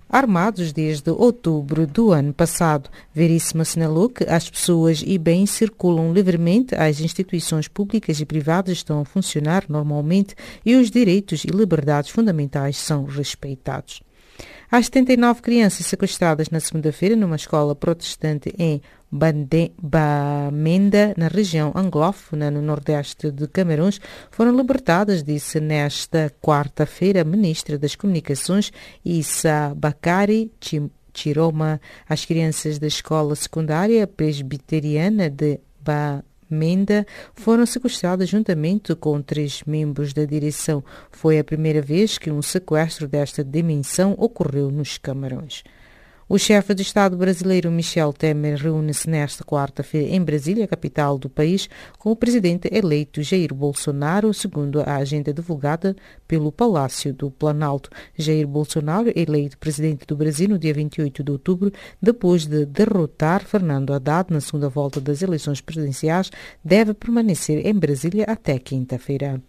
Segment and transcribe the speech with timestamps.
[0.08, 2.90] armados desde outubro do ano passado.
[3.14, 9.02] Veríssimo assinalou que as pessoas e bens circulam livremente, as instituições públicas e privadas estão
[9.02, 10.34] a funcionar normalmente
[10.64, 14.02] e os direitos e liberdades fundamentais são respeitados.
[14.70, 22.60] As 79 crianças sequestradas na segunda-feira numa escola protestante em Bamenda, na região anglófona, no
[22.60, 28.72] nordeste de Camarões, foram libertadas, disse nesta quarta-feira a ministra das Comunicações,
[29.04, 30.50] Issa Bakari
[31.14, 31.80] Chiroma.
[32.08, 40.12] As crianças da escola secundária presbiteriana de Bamenda Menda foram sequestradas juntamente com três membros
[40.12, 40.82] da direção.
[41.10, 45.62] Foi a primeira vez que um sequestro desta dimensão ocorreu nos Camarões.
[46.28, 51.68] O chefe de Estado brasileiro Michel Temer reúne-se nesta quarta-feira em Brasília, capital do país,
[52.00, 55.94] com o presidente eleito Jair Bolsonaro, segundo a agenda divulgada
[56.26, 57.90] pelo Palácio do Planalto.
[58.18, 61.72] Jair Bolsonaro, eleito presidente do Brasil no dia 28 de outubro,
[62.02, 66.32] depois de derrotar Fernando Haddad na segunda volta das eleições presidenciais,
[66.64, 69.40] deve permanecer em Brasília até quinta-feira.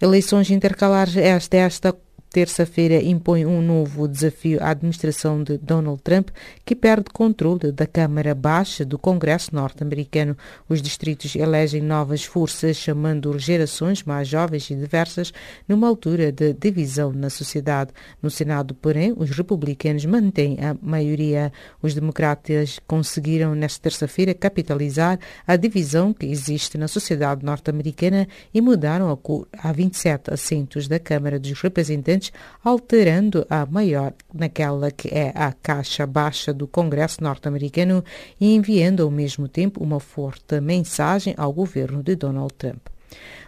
[0.00, 1.94] Eleições intercalares desta
[2.30, 6.28] terça-feira impõe um novo desafio à administração de Donald Trump,
[6.64, 10.36] que perde controle da Câmara Baixa do Congresso norte-americano.
[10.68, 15.32] Os distritos elegem novas forças, chamando gerações mais jovens e diversas,
[15.66, 17.92] numa altura de divisão na sociedade.
[18.22, 21.52] No Senado, porém, os republicanos mantêm a maioria.
[21.82, 29.10] Os democratas conseguiram, nesta terça-feira, capitalizar a divisão que existe na sociedade norte-americana e mudaram
[29.10, 32.17] a cor a 27 assentos da Câmara dos Representantes
[32.62, 38.04] alterando a maior naquela que é a caixa baixa do Congresso norte-americano
[38.40, 42.88] e enviando ao mesmo tempo uma forte mensagem ao governo de Donald Trump.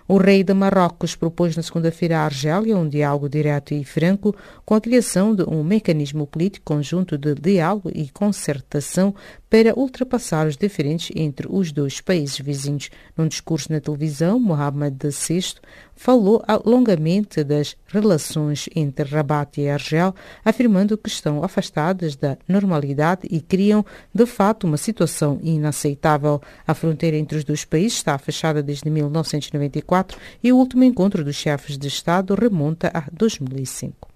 [0.09, 4.75] O rei de Marrocos propôs na segunda-feira à Argélia um diálogo direto e franco com
[4.75, 9.15] a criação de um mecanismo político conjunto de diálogo e concertação
[9.51, 12.89] para ultrapassar os diferentes entre os dois países vizinhos.
[13.17, 15.55] Num discurso na televisão, Mohamed VI
[15.97, 23.41] falou longamente das relações entre Rabat e Argel, afirmando que estão afastadas da normalidade e
[23.41, 23.85] criam,
[24.15, 26.41] de fato, uma situação inaceitável.
[26.65, 31.35] A fronteira entre os dois países está fechada desde 1994 e o último encontro dos
[31.35, 34.10] chefes de Estado remonta a 2005.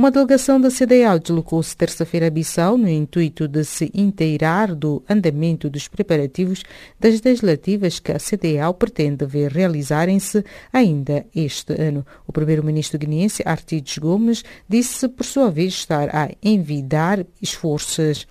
[0.00, 5.68] Uma delegação da CDAO deslocou-se terça-feira a Bissau no intuito de se inteirar do andamento
[5.68, 6.62] dos preparativos
[6.98, 10.42] das legislativas que a CDAO pretende ver realizarem-se
[10.72, 12.06] ainda este ano.
[12.26, 18.26] O primeiro-ministro guineense, Artides Gomes, disse por sua vez estar a envidar esforços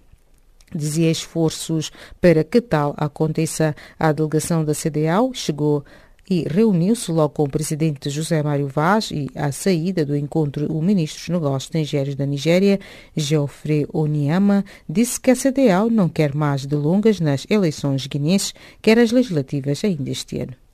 [0.74, 3.76] dizia esforços para que tal aconteça.
[4.00, 5.84] A delegação da CDAO chegou
[6.30, 10.82] e reuniu-se logo com o presidente José Mário Vaz e, à saída do encontro, o
[10.82, 12.80] ministro dos Negócios Estrangeiros da Nigéria,
[13.16, 19.12] Geoffrey Onyama, disse que a CDAO não quer mais delongas nas eleições guineenses, quer as
[19.12, 20.69] legislativas ainda este ano.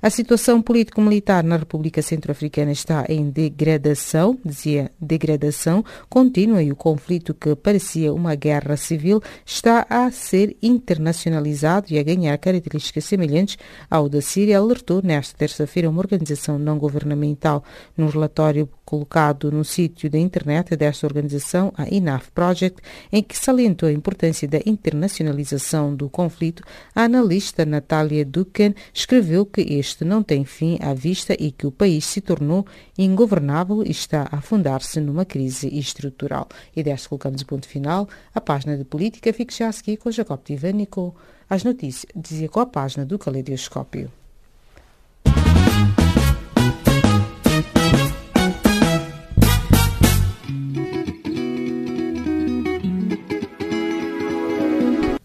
[0.00, 7.34] A situação político-militar na República Centro-Africana está em degradação, dizia degradação contínua e o conflito
[7.34, 13.58] que parecia uma guerra civil está a ser internacionalizado e a ganhar características semelhantes
[13.90, 17.62] ao da Síria, alertou nesta terça-feira uma organização não governamental.
[17.96, 23.88] No relatório colocado no sítio da internet desta organização, a INAF Project, em que salientou
[23.88, 26.62] a importância da internacionalização do conflito,
[26.94, 31.72] a analista Natália Duken escreveu que este não tem fim à vista e que o
[31.72, 32.66] país se tornou
[32.98, 36.46] ingovernável e está a afundar-se numa crise estrutural.
[36.76, 38.06] E desta colocamos o ponto final.
[38.34, 41.16] A página de política fica já a seguir com Jacob Tivânico.
[41.48, 44.21] As notícias dizia com a página do Caleidoscópio.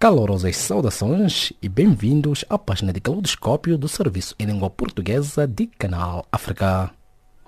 [0.00, 6.24] Calorosas saudações e bem-vindos à página de Caleidoscópio do Serviço em Língua Portuguesa de Canal
[6.30, 6.92] África.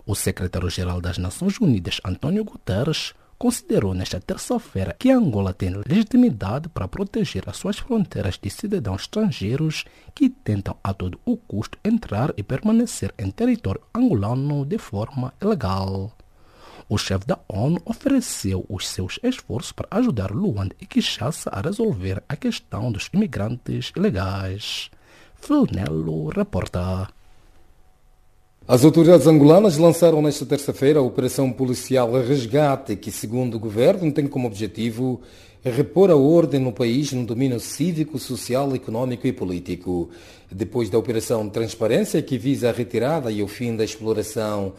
[0.04, 6.88] O secretário-geral das Nações Unidas, António Guterres, considerou nesta terça-feira que Angola tem legitimidade para
[6.88, 12.42] proteger as suas fronteiras de cidadãos estrangeiros que tentam a todo o custo entrar e
[12.42, 16.12] permanecer em território angolano de forma ilegal.
[16.92, 22.20] O chefe da ONU ofereceu os seus esforços para ajudar Luanda e Kinshasa a resolver
[22.28, 24.90] a questão dos imigrantes ilegais.
[25.36, 27.08] Filnello reporta.
[28.66, 34.26] As autoridades angolanas lançaram nesta terça-feira a Operação Policial Resgate, que, segundo o governo, tem
[34.26, 35.20] como objetivo
[35.62, 40.10] repor a ordem no país no domínio cívico, social, econômico e político.
[40.50, 44.72] Depois da Operação Transparência, que visa a retirada e o fim da exploração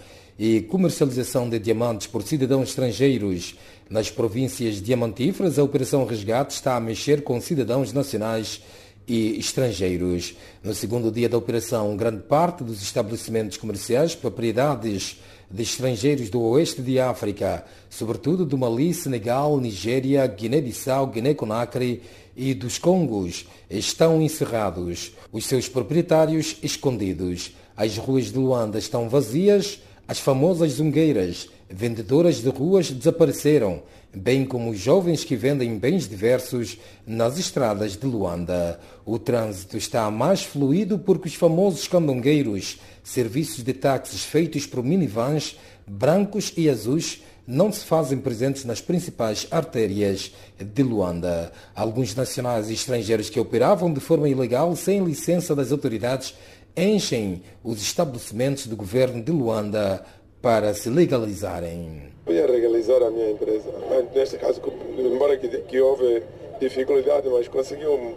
[0.44, 3.56] e comercialização de diamantes por cidadãos estrangeiros
[3.88, 8.60] nas províncias diamantíferas, a Operação Resgate está a mexer com cidadãos nacionais
[9.08, 10.34] e estrangeiros.
[10.64, 16.82] No segundo dia da operação, grande parte dos estabelecimentos comerciais, propriedades de estrangeiros do oeste
[16.82, 22.02] de África, sobretudo do Mali, Senegal, Nigéria, Guiné-Bissau, Guiné-Conakry
[22.36, 27.52] e dos Congos, estão encerrados, os seus proprietários escondidos.
[27.78, 29.80] As ruas de Luanda estão vazias,
[30.12, 33.82] as famosas zungueiras, vendedoras de ruas, desapareceram,
[34.14, 36.78] bem como os jovens que vendem bens diversos
[37.08, 38.78] nas estradas de Luanda.
[39.06, 45.58] O trânsito está mais fluido porque os famosos candongueiros, serviços de táxis feitos por minivans
[45.88, 51.52] brancos e azuis, não se fazem presentes nas principais artérias de Luanda.
[51.74, 56.34] Alguns nacionais e estrangeiros que operavam de forma ilegal, sem licença das autoridades,
[56.76, 60.04] enchem os estabelecimentos do governo de Luanda
[60.42, 62.12] para se legalizarem.
[62.26, 63.70] Eu ia legalizar a minha empresa.
[64.14, 64.62] Neste caso,
[64.98, 66.24] embora que, que houve
[66.60, 68.16] dificuldade, mas conseguiu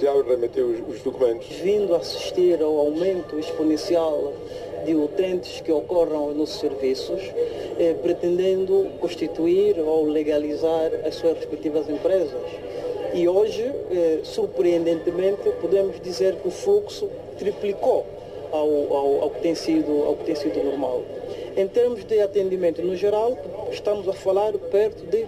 [0.00, 1.46] já remeter os, os documentos.
[1.56, 4.32] Vindo a assistir ao aumento exponencial
[4.84, 7.20] de utentes que ocorram nos serviços,
[7.78, 12.40] eh, pretendendo constituir ou legalizar as suas respectivas empresas.
[13.12, 18.06] E hoje, eh, surpreendentemente, podemos dizer que o fluxo triplicou
[18.52, 21.02] ao, ao, ao, que tem sido, ao que tem sido normal.
[21.56, 23.36] Em termos de atendimento no geral,
[23.72, 25.24] estamos a falar perto de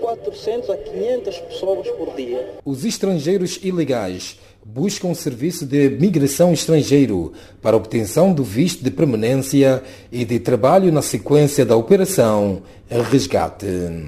[0.00, 2.46] 400 a 500 pessoas por dia.
[2.64, 10.24] Os estrangeiros ilegais buscam serviço de migração estrangeiro para obtenção do visto de permanência e
[10.24, 13.66] de trabalho na sequência da operação Resgate.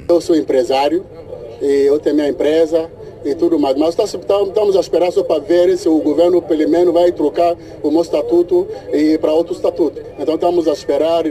[0.08, 1.06] Eu sou empresário
[1.62, 2.90] e eu tenho minha empresa
[3.24, 3.76] e tudo mais.
[3.76, 7.90] Mas estamos a esperar só para ver se o governo, pelo menos, vai trocar o
[7.90, 10.00] meu estatuto e para outro estatuto.
[10.18, 11.24] Então estamos a esperar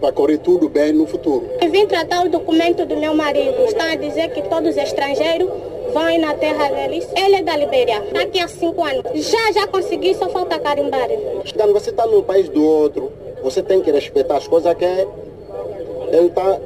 [0.00, 1.48] para correr tudo bem no futuro.
[1.60, 3.64] Eu vim tratar o documento do meu marido.
[3.64, 5.48] Estão a dizer que todos os estrangeiros
[5.92, 7.06] vão na terra deles.
[7.16, 8.02] Ele é da Libéria.
[8.04, 9.02] Está aqui há cinco anos.
[9.14, 11.08] Já, já consegui, só falta carimbar.
[11.56, 13.12] Quando você está no país do outro,
[13.42, 16.60] você tem que respeitar as coisas que ele está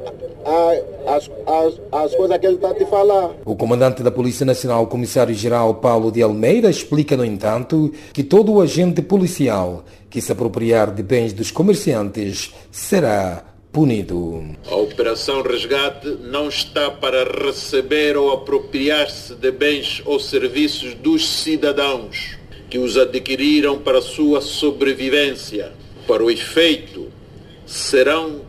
[1.07, 3.31] as, as, as coisas que ele está a te falar.
[3.45, 8.53] O comandante da Polícia Nacional, o comissário-geral Paulo de Almeida, explica, no entanto, que todo
[8.53, 14.43] o agente policial que se apropriar de bens dos comerciantes será punido.
[14.69, 22.37] A Operação Resgate não está para receber ou apropriar-se de bens ou serviços dos cidadãos
[22.69, 25.71] que os adquiriram para sua sobrevivência.
[26.07, 27.10] Para o efeito,
[27.71, 28.41] serão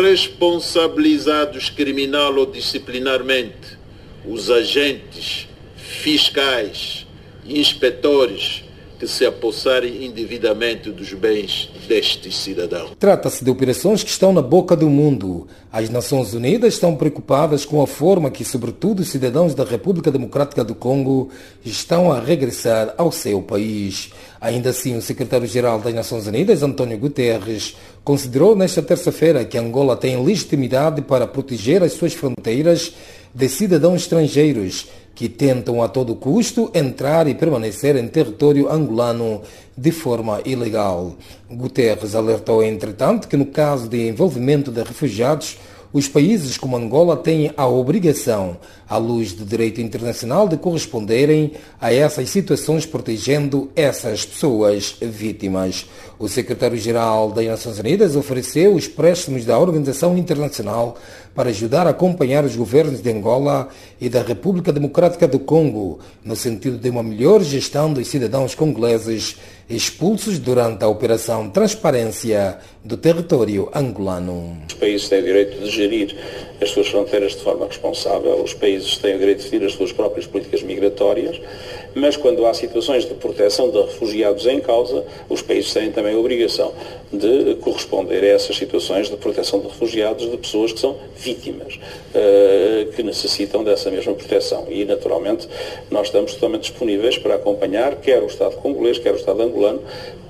[0.00, 3.78] responsabilizados criminal ou disciplinarmente
[4.24, 5.46] os agentes
[5.76, 7.06] fiscais
[7.46, 8.64] inspetores
[8.98, 12.92] que se apossarem indevidamente dos bens destes cidadãos.
[13.00, 15.48] Trata-se de operações que estão na boca do mundo.
[15.72, 20.62] As Nações Unidas estão preocupadas com a forma que, sobretudo, os cidadãos da República Democrática
[20.62, 21.30] do Congo
[21.64, 24.12] estão a regressar ao seu país.
[24.40, 30.24] Ainda assim, o secretário-geral das Nações Unidas, António Guterres, considerou nesta terça-feira que Angola tem
[30.24, 32.94] legitimidade para proteger as suas fronteiras
[33.34, 39.42] de cidadãos estrangeiros que tentam a todo custo entrar e permanecer em território angolano
[39.76, 41.14] de forma ilegal.
[41.50, 45.58] Guterres alertou, entretanto, que no caso de envolvimento de refugiados,
[45.92, 48.56] os países como Angola têm a obrigação,
[48.88, 55.86] à luz do direito internacional, de corresponderem a essas situações protegendo essas pessoas vítimas.
[56.18, 60.96] O secretário-geral das Nações Unidas ofereceu os préstimos da Organização Internacional
[61.34, 63.68] para ajudar a acompanhar os governos de Angola
[64.00, 69.36] e da República Democrática do Congo, no sentido de uma melhor gestão dos cidadãos congoleses
[69.70, 74.58] expulsos durante a Operação Transparência do território angolano.
[74.68, 76.16] Os países têm direito de gerir
[76.60, 79.92] as suas fronteiras de forma responsável, os países têm o direito de definir as suas
[79.92, 81.40] próprias políticas migratórias,
[81.94, 86.18] mas quando há situações de proteção de refugiados em causa, os países têm também a
[86.18, 86.72] obrigação
[87.12, 92.92] de corresponder a essas situações de proteção de refugiados de pessoas que são vítimas, uh,
[92.92, 94.66] que necessitam dessa mesma proteção.
[94.68, 95.48] E, naturalmente,
[95.90, 99.80] nós estamos totalmente disponíveis para acompanhar quer o Estado congolês, quer o Estado angolano,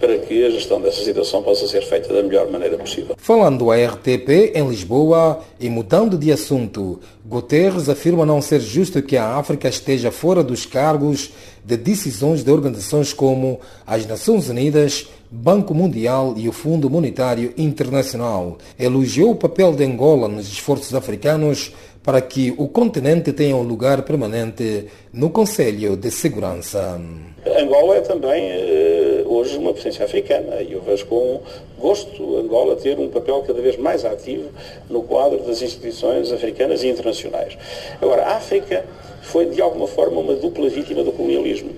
[0.01, 3.15] para que a gestão dessa situação possa ser feita da melhor maneira possível.
[3.19, 9.17] Falando à RTP em Lisboa e mudando de assunto, Guterres afirma não ser justo que
[9.17, 11.31] a África esteja fora dos cargos
[11.65, 18.59] de decisões de organizações como as Nações Unidas, Banco Mundial e o Fundo Monetário Internacional.
[18.79, 21.73] Elogiou o papel de Angola nos esforços africanos
[22.03, 27.01] para que o continente tenha um lugar permanente no Conselho de Segurança.
[27.59, 31.41] Angola é também eh, hoje uma potência africana e eu vejo com
[31.79, 34.49] gosto Angola ter um papel cada vez mais ativo
[34.89, 37.57] no quadro das instituições africanas e internacionais.
[38.01, 38.85] Agora, a África
[39.23, 41.71] foi de alguma forma uma dupla vítima do colonialismo.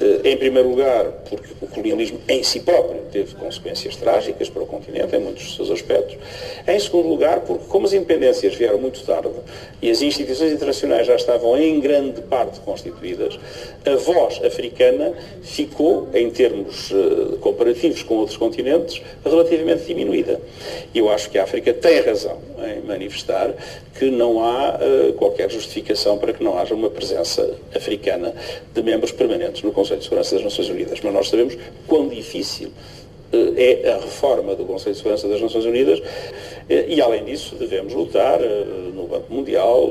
[0.00, 4.66] Eh, em primeiro lugar, porque o colonialismo em si próprio teve consequências trágicas para o
[4.66, 6.16] continente, em muitos dos seus aspectos.
[6.66, 9.28] Em segundo lugar, porque como as independências vieram muito tarde
[9.82, 13.38] e as instituições internacionais já estavam em grande parte constituídas,
[13.84, 20.40] a voz africana ficou, em termos uh, comparativos com outros continentes, relativamente diminuída.
[20.94, 23.54] E eu acho que a África tem razão em manifestar
[23.98, 28.34] que não há uh, qualquer justificação para que não haja uma presença africana
[28.72, 31.00] de membros permanentes no Conselho de Segurança das Nações Unidas.
[31.02, 31.56] Mas nós sabemos
[31.86, 32.72] quão difícil
[33.32, 36.02] é a reforma do Conselho de Segurança das Nações Unidas
[36.68, 39.90] eh, e, além disso, devemos lutar eh, no Banco Mundial,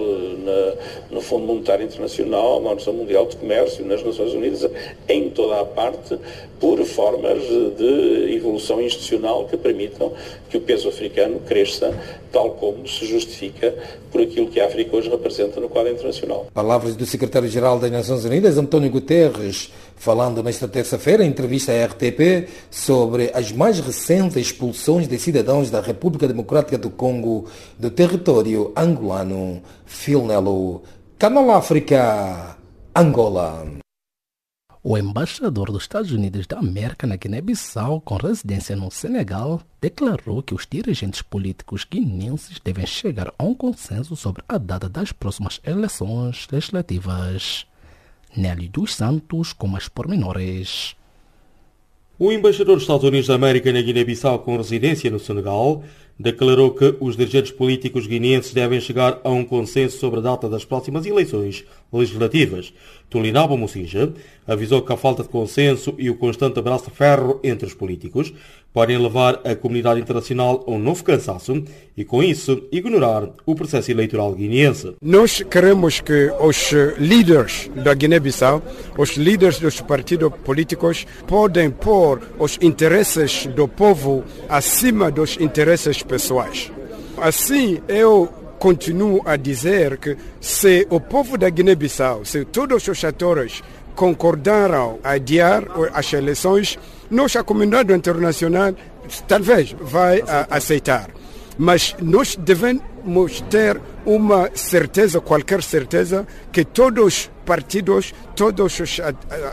[1.12, 4.70] no Fundo Monetário Internacional, na Organização Mundial de Comércio, nas Nações Unidas,
[5.08, 6.18] em toda a parte,
[6.60, 7.42] por formas
[7.78, 10.12] de evolução institucional que permitam
[10.50, 11.94] que o peso africano cresça,
[12.32, 13.74] tal como se justifica
[14.12, 16.48] por aquilo que a África hoje representa no quadro internacional.
[16.54, 22.48] Palavras do secretário-geral das Nações Unidas, António Guterres, falando nesta terça-feira em entrevista à RTP
[22.70, 29.62] sobre as mais recentes expulsões de cidadãos da República Democrática do Congo do território angolano.
[29.86, 30.84] Phil Nello,
[31.18, 32.58] Canal África,
[32.96, 33.80] Angola.
[34.82, 40.56] O embaixador dos Estados Unidos da América na Guiné-Bissau, com residência no Senegal, declarou que
[40.56, 46.48] os dirigentes políticos guineenses devem chegar a um consenso sobre a data das próximas eleições
[46.50, 47.66] legislativas.
[48.36, 50.96] Nélio dos Santos com mais pormenores.
[52.22, 55.86] O embaixador dos Estados Unidos da América na Guiné-Bissau, com residência no Senegal,
[56.20, 60.66] declarou que os dirigentes políticos guineenses devem chegar a um consenso sobre a data das
[60.66, 62.74] próximas eleições legislativas.
[63.10, 64.12] Tulinaba Mocinja
[64.46, 68.34] avisou que a falta de consenso e o constante abraço de ferro entre os políticos
[68.74, 71.64] podem levar a comunidade internacional a um novo cansaço
[71.98, 74.96] e, com isso, ignorar o processo eleitoral guineense.
[75.02, 78.62] Nós queremos que os líderes da Guiné-Bissau,
[78.98, 86.72] os líderes dos partidos políticos, podem pôr os interesses do povo acima dos interesses pessoais.
[87.18, 93.64] Assim, eu continuo a dizer que se o povo da Guiné-Bissau, se todos os atores
[93.96, 96.78] concordaram a adiar as eleições,
[97.10, 98.74] nós, a comunidade internacional,
[99.28, 101.10] talvez vai aceitar.
[101.60, 109.00] mas nós devemos ter uma certeza, qualquer certeza, que todos os partidos, todos os,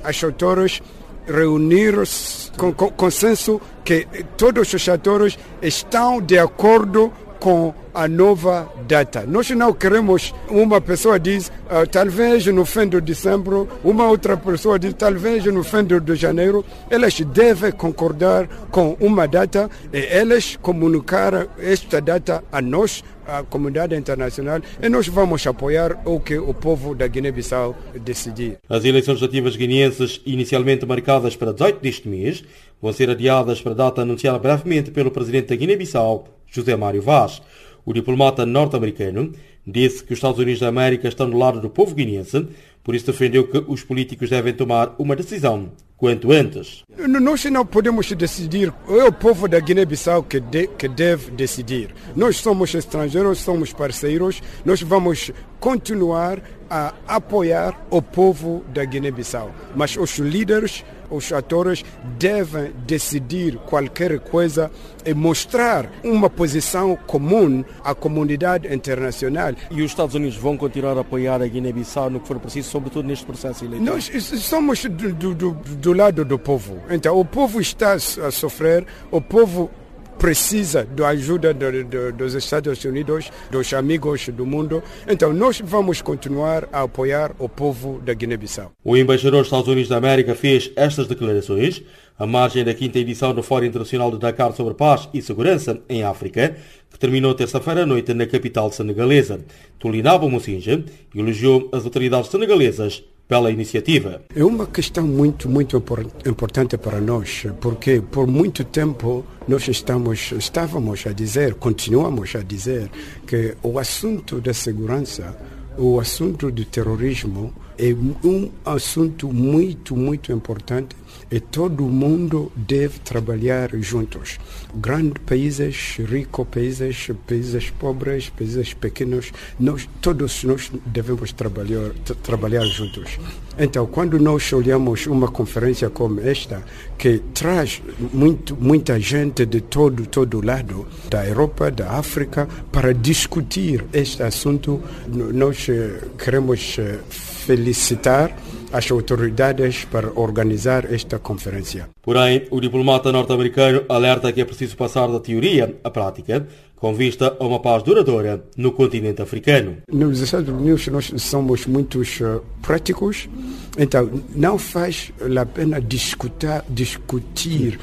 [0.08, 0.80] os atores
[1.26, 9.24] reuniram-se com, com consenso que todos os atores estão de acordo com a nova data.
[9.26, 14.78] Nós não queremos, uma pessoa diz, uh, talvez no fim de dezembro, uma outra pessoa
[14.78, 16.62] diz, talvez no fim de janeiro.
[16.90, 23.96] Elas devem concordar com uma data e elas comunicar esta data a nós, a comunidade
[23.96, 27.74] internacional, e nós vamos apoiar o que o povo da Guiné-Bissau
[28.04, 28.58] decidir.
[28.68, 32.44] As eleições legislativas guineenses, inicialmente marcadas para 18 deste mês,
[32.80, 37.40] vão ser adiadas para a data anunciada brevemente pelo presidente da Guiné-Bissau, José Mário Vaz.
[37.84, 39.32] O diplomata norte-americano
[39.66, 42.46] disse que os Estados Unidos da América estão do lado do povo guineense,
[42.82, 46.84] por isso defendeu que os políticos devem tomar uma decisão quanto antes.
[46.96, 51.94] Nós não podemos decidir, é o povo da Guiné-Bissau que, de, que deve decidir.
[52.14, 59.50] Nós somos estrangeiros, somos parceiros, nós vamos continuar a apoiar o povo da Guiné-Bissau.
[59.74, 61.84] Mas os líderes os atores
[62.18, 64.70] devem decidir qualquer coisa
[65.04, 69.52] e mostrar uma posição comum à comunidade internacional.
[69.70, 73.06] E os Estados Unidos vão continuar a apoiar a Guiné-Bissau no que for preciso, sobretudo
[73.06, 73.94] neste processo eleitoral?
[73.94, 74.10] Nós
[74.42, 76.80] somos do, do, do lado do povo.
[76.90, 79.70] Então, o povo está a sofrer, o povo
[80.18, 84.82] precisa da ajuda do, do, dos Estados Unidos, dos amigos do mundo.
[85.08, 88.72] Então, nós vamos continuar a apoiar o povo da Guiné-Bissau.
[88.84, 91.82] O embaixador dos Estados Unidos da América fez estas declarações
[92.18, 96.02] à margem da quinta edição do Fórum Internacional de Dakar sobre Paz e Segurança em
[96.02, 96.56] África,
[96.90, 99.40] que terminou terça-feira à noite na capital senegalesa.
[99.78, 100.82] Tulinabo Mocinja
[101.14, 104.22] elogiou as autoridades senegalesas pela iniciativa.
[104.34, 105.76] É uma questão muito, muito
[106.24, 112.90] importante para nós, porque por muito tempo nós estamos, estávamos a dizer, continuamos a dizer,
[113.26, 115.36] que o assunto da segurança,
[115.76, 120.96] o assunto do terrorismo, é um assunto muito, muito importante
[121.30, 124.38] e todo mundo deve trabalhar juntos.
[124.74, 131.90] Grandes países, ricos países, países pobres, países pequenos, nós todos nós devemos trabalhar
[132.22, 133.18] trabalhar juntos.
[133.58, 136.62] Então, quando nós olhamos uma conferência como esta,
[136.98, 143.84] que traz muito, muita gente de todo todo lado, da Europa, da África, para discutir
[143.92, 148.36] este assunto, nós eh, queremos eh, felicitar
[148.76, 151.88] as autoridades para organizar esta conferência.
[152.02, 157.34] Porém, o diplomata norte-americano alerta que é preciso passar da teoria à prática com vista
[157.40, 159.78] a uma paz duradoura no continente africano.
[159.90, 163.30] Nos Estados Unidos nós somos muito uh, práticos,
[163.78, 165.10] então não faz
[165.40, 167.80] a pena discutir, discutir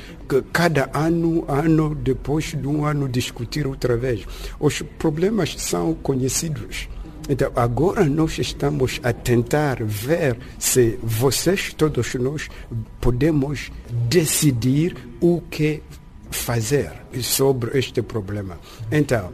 [0.51, 4.21] cada ano, ano depois de um ano discutir outra vez.
[4.59, 6.87] Os problemas são conhecidos.
[7.29, 12.49] Então, agora nós estamos a tentar ver se vocês, todos nós,
[12.99, 13.71] podemos
[14.09, 15.81] decidir o que
[16.29, 18.57] fazer sobre este problema.
[18.91, 19.31] Então,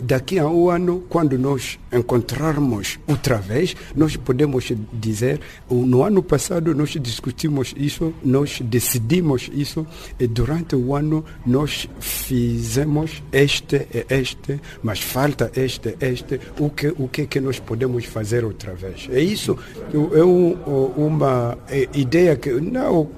[0.00, 6.74] daqui a um ano, quando nós encontrarmos outra vez, nós podemos dizer, no ano passado
[6.74, 9.86] nós discutimos isso, nós decidimos isso,
[10.18, 16.88] e durante o ano nós fizemos este e este, mas falta este este, o que,
[16.88, 19.08] o que, que nós podemos fazer outra vez?
[19.10, 19.58] É isso,
[19.92, 21.58] é uma
[21.94, 23.08] ideia que não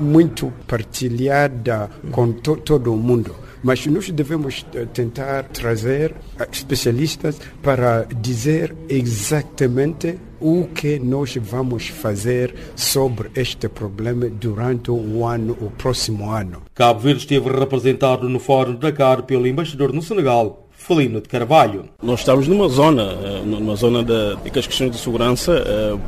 [0.00, 3.34] muito partilhada com to, todo o mundo.
[3.62, 11.88] Mas nós devemos eh, tentar trazer eh, especialistas para dizer exatamente o que nós vamos
[11.88, 16.62] fazer sobre este problema durante o ano, o próximo ano.
[16.74, 21.84] Cabo Verde esteve representado no Fórum de Dakar pelo embaixador no Senegal, Felino de Carvalho.
[22.02, 25.62] Nós estamos numa zona, eh, numa zona de, que as questões de segurança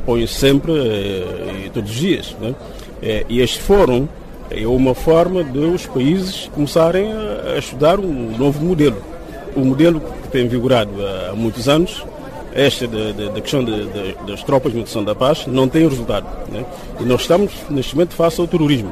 [0.07, 0.73] põem sempre
[1.65, 2.35] e todos os dias.
[2.41, 2.55] Né?
[3.29, 4.07] E este fórum
[4.49, 8.97] é uma forma de os países começarem a estudar um novo modelo.
[9.55, 10.91] O modelo que tem vigorado
[11.29, 12.03] há muitos anos,
[12.53, 13.85] esta da questão de,
[14.27, 16.27] das tropas de manutenção da paz, não tem resultado.
[16.51, 16.65] Né?
[16.99, 18.91] E nós estamos, neste momento, face ao terrorismo.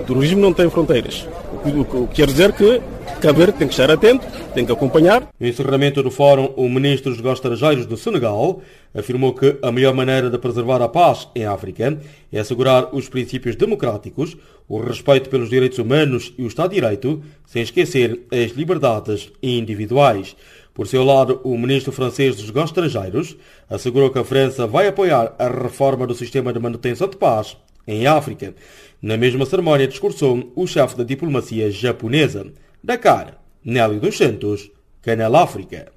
[0.00, 1.26] O terrorismo não tem fronteiras.
[1.52, 2.80] O que quer dizer que
[3.18, 5.28] Cabo Verde tem que estar atento, tem que acompanhar.
[5.38, 8.62] No encerramento do fórum, o ministro dos Estrangeiros do Senegal
[8.94, 12.00] afirmou que a melhor maneira de preservar a paz em África
[12.32, 14.36] é assegurar os princípios democráticos,
[14.68, 20.36] o respeito pelos direitos humanos e o Estado de Direito, sem esquecer as liberdades individuais.
[20.72, 23.36] Por seu lado, o ministro francês dos Negócios Estrangeiros
[23.68, 28.06] assegurou que a França vai apoiar a reforma do sistema de manutenção de paz em
[28.06, 28.54] África.
[29.02, 32.46] Na mesma cerimónia discursou o chefe da diplomacia japonesa.
[32.82, 34.70] Dakar, Nélio dos Santos,
[35.02, 35.92] Canal África.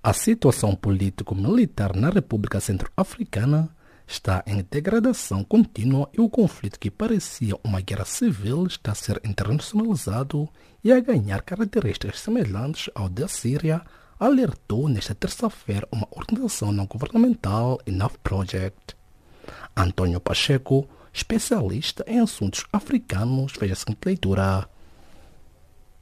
[0.00, 3.68] A situação político-militar na República Centro-Africana
[4.06, 9.20] está em degradação contínua e o conflito que parecia uma guerra civil está a ser
[9.24, 10.48] internacionalizado
[10.84, 13.82] e a ganhar características semelhantes ao da Síria,
[14.20, 18.96] alertou nesta terça-feira uma organização não governamental Enough Project.
[19.76, 24.77] Antônio Pacheco, especialista em assuntos africanos, fez a seguinte leitura.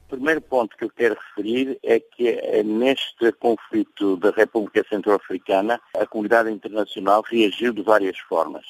[0.09, 6.05] Primeiro ponto que eu quero referir é que eh, neste conflito da República Centro-Africana a
[6.05, 8.65] comunidade internacional reagiu de várias formas.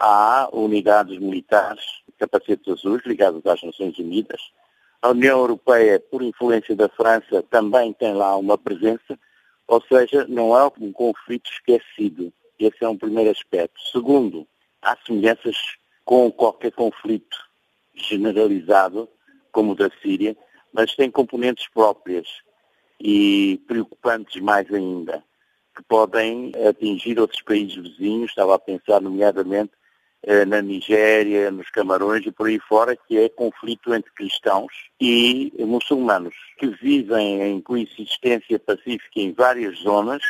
[0.00, 1.84] Há unidades militares,
[2.18, 4.40] capacetes azuis, ligadas às Nações Unidas.
[5.02, 9.18] A União Europeia, por influência da França, também tem lá uma presença,
[9.68, 12.32] ou seja, não é um conflito esquecido.
[12.58, 13.78] Esse é um primeiro aspecto.
[13.92, 14.48] Segundo,
[14.80, 17.36] há semelhanças com qualquer conflito
[17.94, 19.06] generalizado,
[19.52, 20.34] como o da Síria,
[20.74, 22.26] mas tem componentes próprias
[23.00, 25.22] e preocupantes mais ainda,
[25.74, 29.72] que podem atingir outros países vizinhos, estava a pensar nomeadamente
[30.24, 35.52] eh, na Nigéria, nos Camarões e por aí fora, que é conflito entre cristãos e
[35.60, 40.22] muçulmanos, que vivem em coexistência pacífica em várias zonas,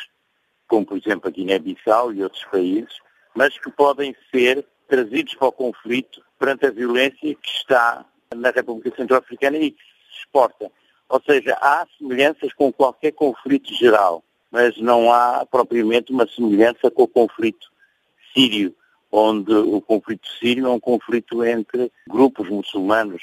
[0.69, 2.99] como por exemplo a Guiné-Bissau e outros países,
[3.35, 8.05] mas que podem ser trazidos para o conflito perante a violência que está
[8.35, 10.71] na República Centro-Africana e que se exporta.
[11.09, 17.03] Ou seja, há semelhanças com qualquer conflito geral, mas não há propriamente uma semelhança com
[17.03, 17.69] o conflito
[18.33, 18.75] sírio,
[19.13, 23.23] onde o conflito sírio é um conflito entre grupos muçulmanos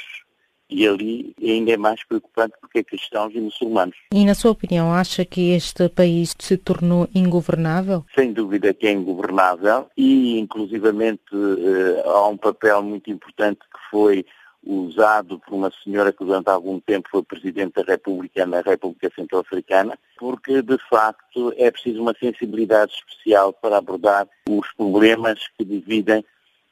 [0.71, 3.95] e ali ainda é mais preocupante porque é cristãos e muçulmanos.
[4.13, 8.05] E na sua opinião, acha que este país se tornou ingovernável?
[8.15, 14.25] Sem dúvida que é ingovernável e inclusivamente eh, há um papel muito importante que foi
[14.63, 19.97] usado por uma senhora que durante algum tempo foi Presidente da República na República Centro-Africana,
[20.17, 26.23] porque de facto é preciso uma sensibilidade especial para abordar os problemas que dividem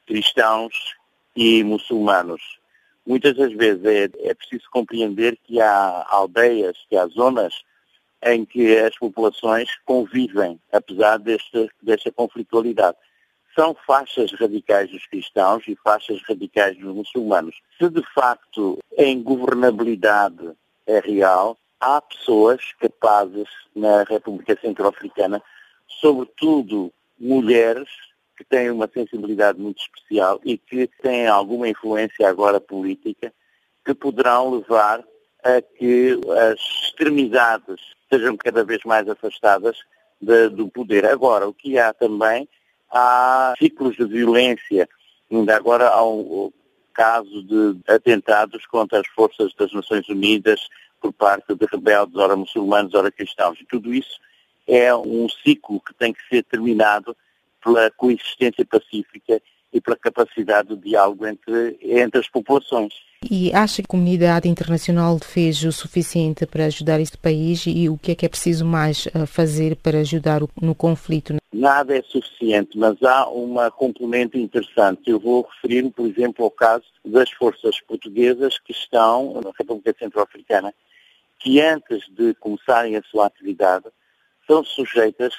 [0.06, 0.94] cristãos
[1.34, 2.60] e muçulmanos.
[3.04, 7.54] Muitas das vezes é, é preciso compreender que há aldeias, que há zonas
[8.22, 12.96] em que as populações convivem, apesar desta, desta conflitualidade
[13.54, 17.56] são faixas radicais dos cristãos e faixas radicais dos muçulmanos.
[17.78, 20.52] Se de facto a ingovernabilidade
[20.86, 25.42] é real, há pessoas capazes na República Centro-Africana,
[26.00, 27.88] sobretudo mulheres,
[28.36, 33.32] que têm uma sensibilidade muito especial e que têm alguma influência agora política,
[33.84, 35.04] que poderão levar
[35.44, 39.76] a que as extremidades sejam cada vez mais afastadas
[40.20, 41.04] de, do poder.
[41.06, 42.48] Agora, o que há também
[42.90, 44.88] há ciclos de violência.
[45.30, 46.52] Ainda agora há um
[46.92, 50.68] caso de atentados contra as forças das Nações Unidas
[51.00, 53.58] por parte de rebeldes, ora muçulmanos, ora cristãos.
[53.60, 54.20] E tudo isso
[54.66, 57.16] é um ciclo que tem que ser terminado
[57.62, 59.40] pela coexistência pacífica
[59.72, 62.92] e pela capacidade de diálogo entre, entre as populações.
[63.28, 67.98] E acha que a comunidade internacional fez o suficiente para ajudar este país e o
[67.98, 71.36] que é que é preciso mais eh, fazer para ajudar no conflito?
[71.52, 75.10] Nada é suficiente, mas há uma componente interessante.
[75.10, 80.72] Eu vou referir, por exemplo, ao caso das forças portuguesas que estão na República Centro-Africana,
[81.38, 83.84] que antes de começarem a sua atividade
[84.46, 85.34] são sujeitas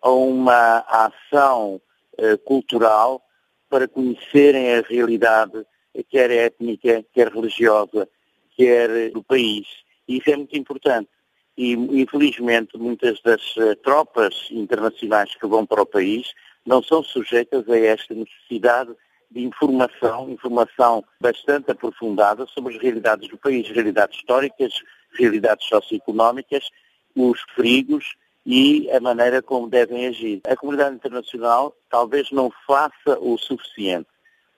[0.00, 1.80] a uma ação
[2.16, 3.20] eh, cultural
[3.68, 5.66] para conhecerem a realidade,
[6.02, 8.08] quer étnica, quer religiosa,
[8.56, 9.66] quer do país.
[10.08, 11.08] E isso é muito importante.
[11.56, 16.32] E, infelizmente, muitas das uh, tropas internacionais que vão para o país
[16.66, 18.92] não são sujeitas a esta necessidade
[19.30, 26.70] de informação, informação bastante aprofundada sobre as realidades do país, realidades históricas, realidades socioeconómicas,
[27.14, 30.40] os perigos e a maneira como devem agir.
[30.46, 34.08] A comunidade internacional talvez não faça o suficiente,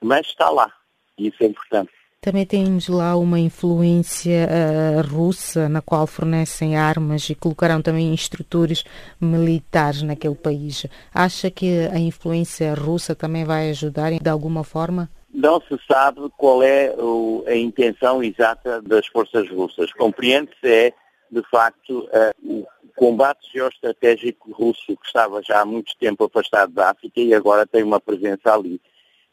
[0.00, 0.72] mas está lá
[1.18, 1.90] e isso é importante.
[2.20, 8.84] Também temos lá uma influência uh, russa, na qual fornecem armas e colocarão também instrutores
[9.20, 10.86] militares naquele país.
[11.14, 15.08] Acha que a influência russa também vai ajudar de alguma forma?
[15.32, 19.92] Não se sabe qual é o, a intenção exata das forças russas.
[19.92, 20.92] Compreende-se é,
[21.30, 26.90] de facto, uh, o combate geoestratégico russo que estava já há muito tempo afastado da
[26.90, 28.80] África e agora tem uma presença ali.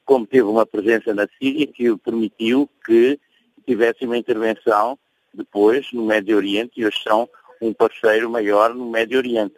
[0.05, 3.19] Como teve uma presença na Síria que permitiu que
[3.65, 4.97] tivesse uma intervenção
[5.33, 7.27] depois no Médio Oriente e hoje são
[7.61, 9.55] um parceiro maior no Médio Oriente.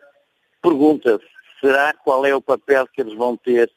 [0.62, 1.26] Pergunta-se,
[1.60, 3.72] será qual é o papel que eles vão ter,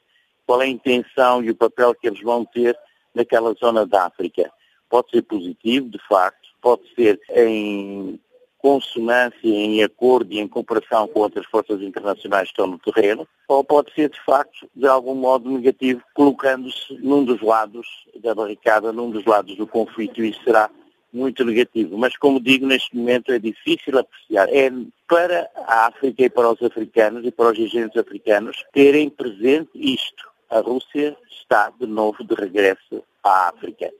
[0.45, 2.77] qual é a intenção e o papel que eles vão ter
[3.13, 4.51] naquela zona da África?
[4.89, 8.19] Pode ser positivo, de facto, pode ser em
[8.59, 13.63] consonância, em acordo e em cooperação com outras forças internacionais que estão no terreno, ou
[13.63, 17.87] pode ser, de facto, de algum modo negativo, colocando-se num dos lados
[18.21, 20.69] da barricada, num dos lados do conflito, e isso será
[21.11, 21.97] muito negativo.
[21.97, 24.47] Mas, como digo, neste momento é difícil apreciar.
[24.49, 24.71] É
[25.07, 30.29] para a África e para os africanos e para os dirigentes africanos terem presente isto.
[30.49, 33.91] A Rússia está de novo de regresso à África.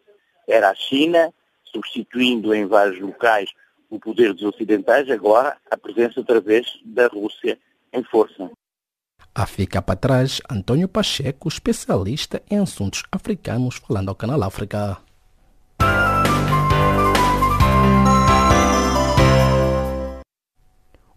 [0.47, 3.49] Era a China, substituindo em vários locais
[3.89, 7.57] o poder dos ocidentais, agora a presença outra vez da Rússia
[7.91, 8.49] em força.
[9.33, 14.97] A fica para trás Antônio Pacheco, especialista em assuntos africanos, falando ao Canal África.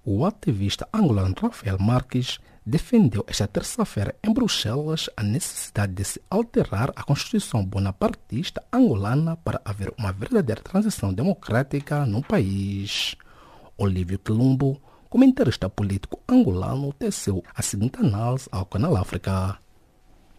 [0.05, 6.93] O ativista angolano Rafael Marques defendeu esta terça-feira em Bruxelas a necessidade de se alterar
[6.95, 13.17] a Constituição bonapartista angolana para haver uma verdadeira transição democrática no país.
[13.77, 19.59] Olívio Quilumbo, comentarista político angolano, teceu a seguinte análise ao Canal África.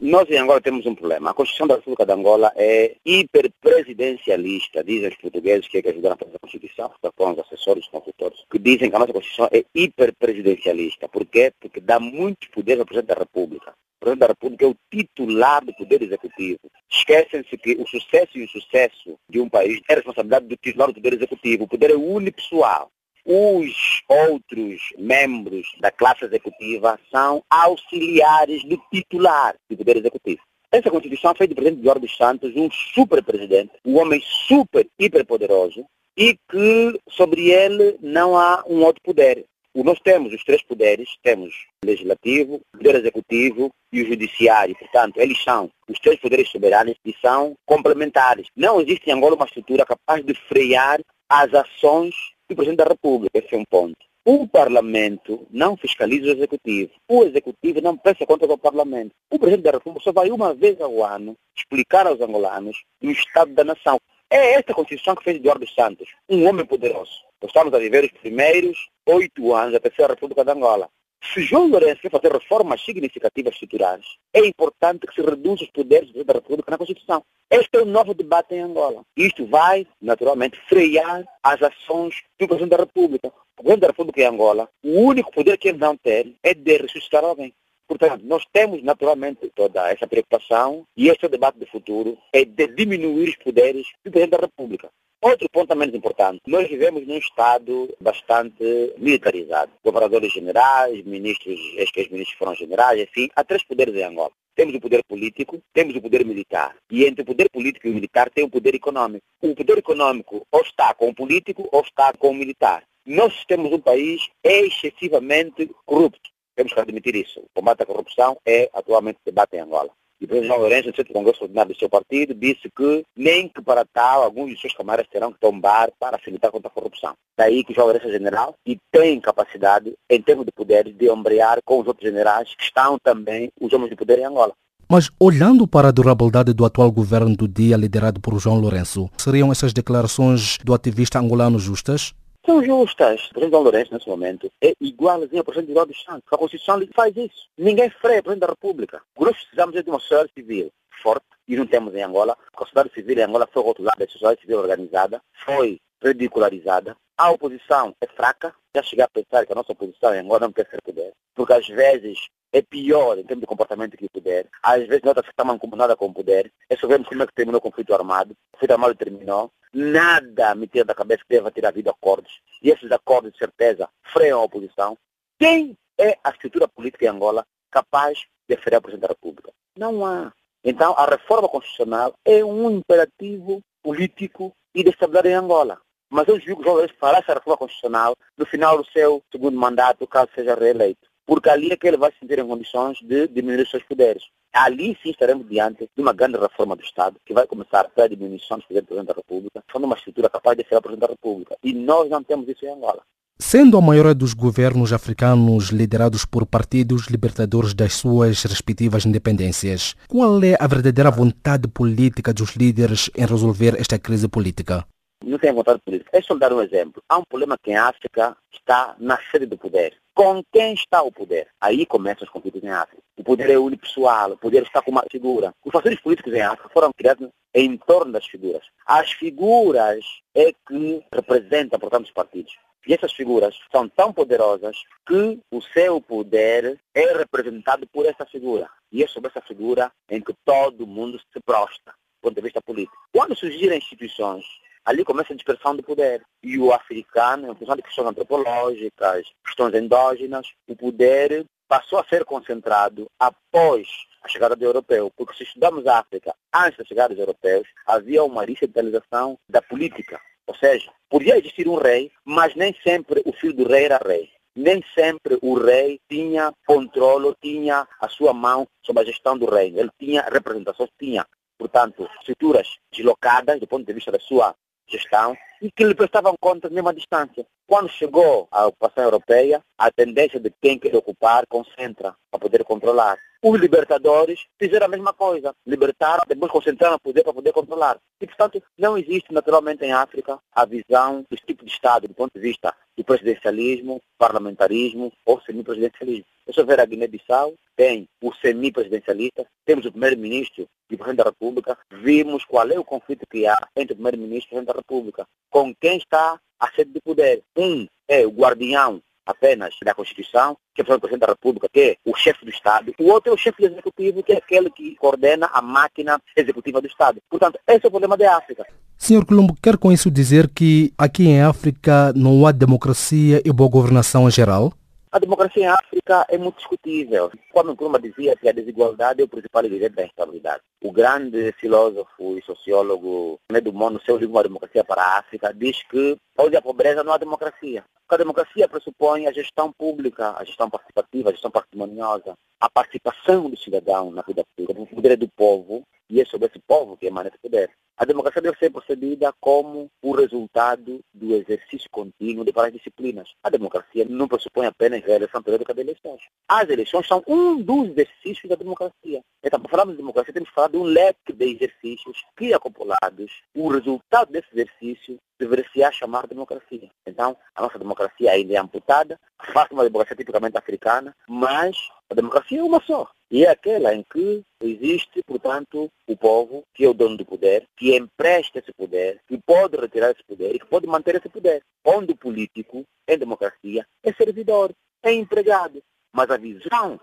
[0.05, 1.29] Nós em Angola temos um problema.
[1.29, 4.83] A Constituição da República de Angola é hiperpresidencialista.
[4.83, 7.89] Dizem os portugueses que é que ajudaram a fazer a Constituição, foram os assessores, os
[7.89, 11.07] consultores, que dizem que a nossa Constituição é hiperpresidencialista.
[11.07, 11.53] Por quê?
[11.57, 13.71] Porque dá muitos poderes ao Presidente da República.
[13.71, 16.59] O Presidente da República é o titular do Poder Executivo.
[16.91, 20.95] Esquecem-se que o sucesso e o insucesso de um país é responsabilidade do titular do
[20.95, 21.63] Poder Executivo.
[21.63, 22.91] O poder é unipessoal.
[23.25, 30.41] Os outros membros da classe executiva são auxiliares do titular do Poder Executivo.
[30.71, 35.25] Essa Constituição foi do presidente Jorge dos Santos, um super presidente, um homem super, hiper
[35.25, 35.85] poderoso,
[36.17, 39.45] e que sobre ele não há um outro poder.
[39.75, 44.75] Nós temos os três poderes, temos o legislativo, o poder executivo e o judiciário.
[44.75, 48.47] Portanto, eles são os três poderes soberanos e são complementares.
[48.55, 52.13] Não existe em Angola uma estrutura capaz de frear as ações
[52.49, 53.37] do Presidente da República.
[53.37, 53.97] Esse é um ponto.
[54.25, 56.91] O Parlamento não fiscaliza o Executivo.
[57.09, 59.11] O Executivo não presta contas ao Parlamento.
[59.29, 63.51] O Presidente da República só vai uma vez ao ano explicar aos angolanos o estado
[63.53, 63.99] da nação.
[64.29, 67.11] É esta Constituição que fez Eduardo Santos, um homem poderoso.
[67.41, 70.89] Nós estamos a viver os primeiros oito anos da Terceira República de Angola.
[71.31, 76.11] Se João Lourenço quer fazer reformas significativas estruturais, é importante que se reduza os poderes
[76.11, 77.23] do da República na Constituição.
[77.49, 79.03] Este é o novo debate em Angola.
[79.15, 83.29] Isto vai, naturalmente, frear as ações do Presidente da República.
[83.29, 86.77] O Presidente da República em Angola, o único poder que ele não tem é de
[86.77, 87.53] ressuscitar alguém.
[87.87, 92.67] Portanto, nós temos naturalmente toda essa preocupação e este é debate do futuro, é de
[92.67, 94.89] diminuir os poderes do Presidente da República.
[95.23, 99.71] Outro ponto também importante, nós vivemos num Estado bastante militarizado.
[99.81, 104.31] Governadores generais, ministros, ex-ministros foram generais, enfim, há três poderes em Angola.
[104.53, 106.75] Temos o poder político, temos o poder militar.
[106.91, 109.23] E entre o poder político e o militar tem o poder econômico.
[109.41, 112.83] O poder econômico ou está com o político ou está com o militar.
[113.05, 116.29] Nós temos um país excessivamente corrupto.
[116.53, 117.39] Temos que admitir isso.
[117.39, 119.89] O combate à corrupção é atualmente debate em Angola.
[120.23, 123.61] E presidente João Lourenço, no centro Congresso Ordinário do seu partido, disse que nem que
[123.61, 127.13] para tal alguns de seus camaradas terão que tombar para facilitar contra a corrupção.
[127.37, 131.59] Daí que João Lourenço é general e tem capacidade, em termos de poder, de ombrear
[131.65, 134.53] com os outros generais que estão também os homens de poder em Angola.
[134.89, 139.51] Mas olhando para a durabilidade do atual governo do dia liderado por João Lourenço, seriam
[139.51, 142.13] essas declarações do ativista angolano justas?
[142.45, 143.25] São justas.
[143.27, 146.23] O presidente Dom Lourenço, nesse momento, é igualzinho ao presidente Eduardo Santos.
[146.31, 147.47] A Constituição faz isso.
[147.57, 149.01] Ninguém freia o presidente da República.
[149.15, 150.71] O que nós precisamos é de uma sociedade civil
[151.03, 152.37] forte, e não temos em Angola.
[152.55, 156.95] A sociedade civil em Angola foi rotulada, a sociedade civil organizada, foi ridicularizada.
[157.17, 158.55] A oposição é fraca.
[158.75, 161.11] Já chegar a pensar que a nossa oposição em Angola não quer ser poder.
[161.35, 164.47] Porque às vezes é pior em termos de comportamento que o poder.
[164.63, 166.51] Às vezes nota-se que está mancomunada com o poder.
[166.67, 168.31] É só vermos como é que terminou o conflito armado.
[168.31, 169.51] O conflito armado terminou.
[169.73, 172.41] Nada me tira da cabeça que deva ter havido acordos.
[172.61, 174.97] E esses acordos, de certeza, freiam a oposição.
[175.39, 179.51] Quem é a estrutura política em Angola capaz de frear o Presidente da República?
[179.77, 180.31] Não há.
[180.63, 185.79] Então, a reforma constitucional é um imperativo político e de estabilidade em Angola.
[186.09, 189.57] Mas eu julgo que João Lourenço fará essa reforma constitucional no final do seu segundo
[189.57, 191.09] mandato, caso seja reeleito.
[191.25, 194.23] Porque ali é que ele vai se sentir em condições de diminuir os seus poderes.
[194.53, 198.59] Ali sim estaremos diante de uma grande reforma do Estado, que vai começar pela diminuição
[198.59, 201.57] do Presidente da República, sendo uma estrutura capaz de ser o Presidente da República.
[201.63, 203.01] E nós não temos isso em Angola.
[203.39, 210.41] Sendo a maioria dos governos africanos liderados por partidos libertadores das suas respectivas independências, qual
[210.43, 214.85] é a verdadeira vontade política dos líderes em resolver esta crise política?
[215.25, 216.11] Não tem vontade política.
[216.13, 217.01] É só dar um exemplo.
[217.09, 219.97] Há um problema que em África está na sede do poder.
[220.13, 221.47] Com quem está o poder?
[221.59, 223.01] Aí começam os conflitos em África.
[223.17, 225.53] O poder é unipessoal, o poder está com uma figura.
[225.65, 228.63] Os fatores políticos em África foram criados em torno das figuras.
[228.85, 232.53] As figuras é que representam, portanto, os partidos.
[232.85, 238.69] E essas figuras são tão poderosas que o seu poder é representado por essa figura.
[238.91, 242.61] E é sobre essa figura em que todo mundo se prostra, do ponto de vista
[242.61, 242.97] político.
[243.11, 244.45] Quando surgirem instituições
[244.85, 246.21] ali começa a dispersão do poder.
[246.41, 252.25] E o africano, em função de questões antropológicas, questões endógenas, o poder passou a ser
[252.25, 253.87] concentrado após
[254.21, 255.11] a chegada do europeu.
[255.15, 260.19] Porque se estudamos a África antes da chegada dos europeus, havia uma centralização da política.
[260.45, 264.29] Ou seja, podia existir um rei, mas nem sempre o filho do rei era rei.
[264.55, 269.79] Nem sempre o rei tinha controle, tinha a sua mão sobre a gestão do reino.
[269.79, 271.25] Ele tinha representações, tinha,
[271.57, 274.53] portanto, estruturas deslocadas do ponto de vista da sua
[274.87, 277.45] gestão e que lhe prestavam conta mesmo à distância.
[277.65, 283.17] Quando chegou à ocupação europeia, a tendência de quem quer ocupar concentra para poder controlar.
[283.41, 285.53] Os libertadores fizeram a mesma coisa.
[285.65, 287.97] Libertaram, depois concentraram o poder para poder controlar.
[288.21, 292.31] E, portanto, não existe naturalmente em África a visão desse tipo de Estado do ponto
[292.33, 296.25] de vista do presidencialismo, parlamentarismo ou semipresidencialismo.
[296.47, 301.29] É só ver a Guiné-Bissau, tem o semipresidencialista, temos o primeiro-ministro e o presidente da
[301.29, 304.79] República, vimos qual é o conflito que há entre o primeiro-ministro e o presidente da
[304.79, 305.27] República.
[305.49, 307.43] Com quem está a sede do poder.
[307.57, 311.97] Um é o guardião apenas da Constituição, que é o Presidente da República, que é
[312.05, 312.93] o chefe do Estado.
[312.99, 316.87] O outro é o chefe Executivo, que é aquele que coordena a máquina executiva do
[316.87, 317.19] Estado.
[317.29, 318.65] Portanto, esse é o problema da África.
[318.97, 323.69] Senhor Colombo, quer com isso dizer que aqui em África não há democracia e boa
[323.69, 324.73] governação em geral?
[325.13, 327.31] A democracia em África é muito discutível.
[327.51, 330.63] Quando Nkrumah dizia que a desigualdade é o principal ingrediente da instabilidade.
[330.83, 335.53] O grande filósofo e sociólogo Nedo Mono, no seu livro Uma Democracia para a África,
[335.53, 337.85] diz que onde há pobreza não há democracia.
[338.01, 343.51] Porque a democracia pressupõe a gestão pública, a gestão participativa, a gestão parcimoniosa, a participação
[343.51, 344.81] do cidadão na vida pública.
[344.81, 347.69] O poder é do povo e é sobre esse povo que emana esse poder.
[347.95, 353.29] A democracia deve ser percebida como o resultado do exercício contínuo de várias disciplinas.
[353.43, 356.21] A democracia não pressupõe apenas a realização periódica de eleições.
[356.47, 359.21] As eleições são um dos exercícios da democracia.
[359.43, 363.43] Então, para falarmos de democracia, temos que falar de um leque de exercícios que, acoplados,
[363.53, 366.89] o resultado desse exercício deveria chamar democracia.
[367.05, 369.19] Então, a nossa democracia ainda é amputada,
[369.51, 371.75] faz uma democracia tipicamente africana, mas
[372.13, 373.09] a democracia é uma só.
[373.31, 377.65] E é aquela em que existe, portanto, o povo, que é o dono do poder,
[377.75, 381.63] que empresta esse poder, que pode retirar esse poder e que pode manter esse poder.
[381.83, 384.71] Onde o político, em democracia, é servidor,
[385.01, 385.81] é empregado.
[386.13, 386.99] Mas a visão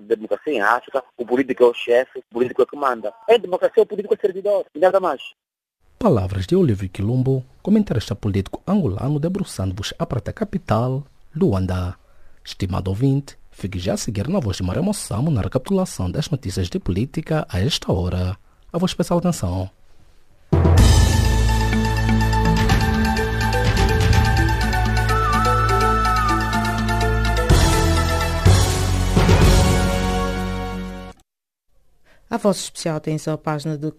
[0.00, 3.12] democracia em África, o político é o chefe, o político é que manda.
[3.28, 5.20] Em democracia, o político é servidor, e nada mais.
[5.98, 11.04] Palavras de Olívio Quilombo, comentarista político angolano debruçando-vos a prata capital,
[11.36, 11.94] Luanda.
[12.42, 16.68] Estimado ouvinte, Fique já a seguir na voz de Maria Moçamo na recapitulação das notícias
[16.68, 18.36] de política a esta hora.
[18.72, 19.70] A vossa especial atenção.
[32.30, 33.92] A vossa especial atenção à página do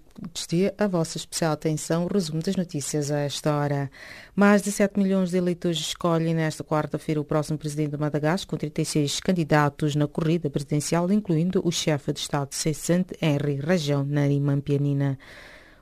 [0.47, 3.91] dia, a vossa especial atenção, o resumo das notícias a esta hora.
[4.33, 8.55] Mais de 7 milhões de eleitores escolhem nesta quarta-feira o próximo presidente de Madagascar, com
[8.55, 15.19] 36 candidatos na corrida presidencial, incluindo o chefe de Estado cessante, Henry Rajão Narimampianina.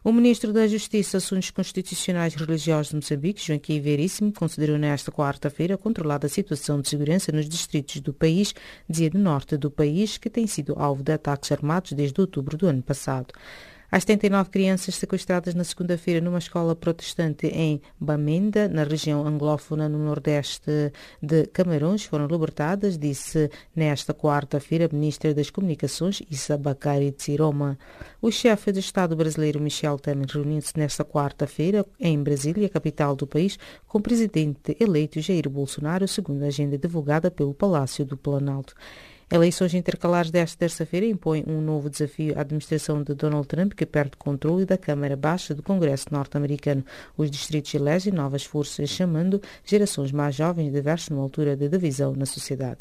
[0.01, 5.77] O ministro da Justiça, Assuntos Constitucionais e Religiosos de Moçambique, Joaquim Veríssimo, considerou nesta quarta-feira
[5.77, 8.55] controlada a situação de segurança nos distritos do país,
[8.89, 12.65] dizia do norte do país, que tem sido alvo de ataques armados desde outubro do
[12.65, 13.33] ano passado.
[13.91, 19.97] As 79 crianças sequestradas na segunda-feira numa escola protestante em Bamenda, na região anglófona no
[19.97, 27.79] nordeste de Camarões, foram libertadas, disse nesta quarta-feira a ministra das Comunicações, Issa Bakari Tsiroma.
[28.21, 33.57] O chefe de Estado brasileiro Michel Temer reuniu-se nesta quarta-feira em Brasília, capital do país,
[33.87, 38.75] com o presidente eleito Jair Bolsonaro, segundo a agenda divulgada pelo Palácio do Planalto.
[39.31, 44.17] Eleições intercalares desta terça-feira impõem um novo desafio à administração de Donald Trump, que perde
[44.17, 46.83] controle da Câmara Baixa do Congresso norte-americano.
[47.15, 52.25] Os distritos elegem novas forças, chamando gerações mais jovens diversas numa altura de divisão na
[52.25, 52.79] sociedade.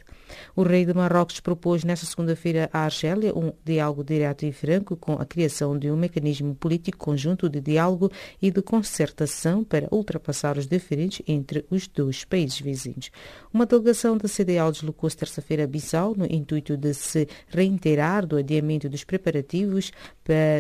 [0.57, 5.13] O rei de Marrocos propôs nesta segunda-feira à Argélia um diálogo direto e franco com
[5.21, 10.67] a criação de um mecanismo político conjunto de diálogo e de concertação para ultrapassar os
[10.67, 13.11] diferentes entre os dois países vizinhos.
[13.53, 18.89] Uma delegação da CDAO deslocou-se terça-feira a Bissau no intuito de se reiterar do adiamento
[18.89, 19.93] dos preparativos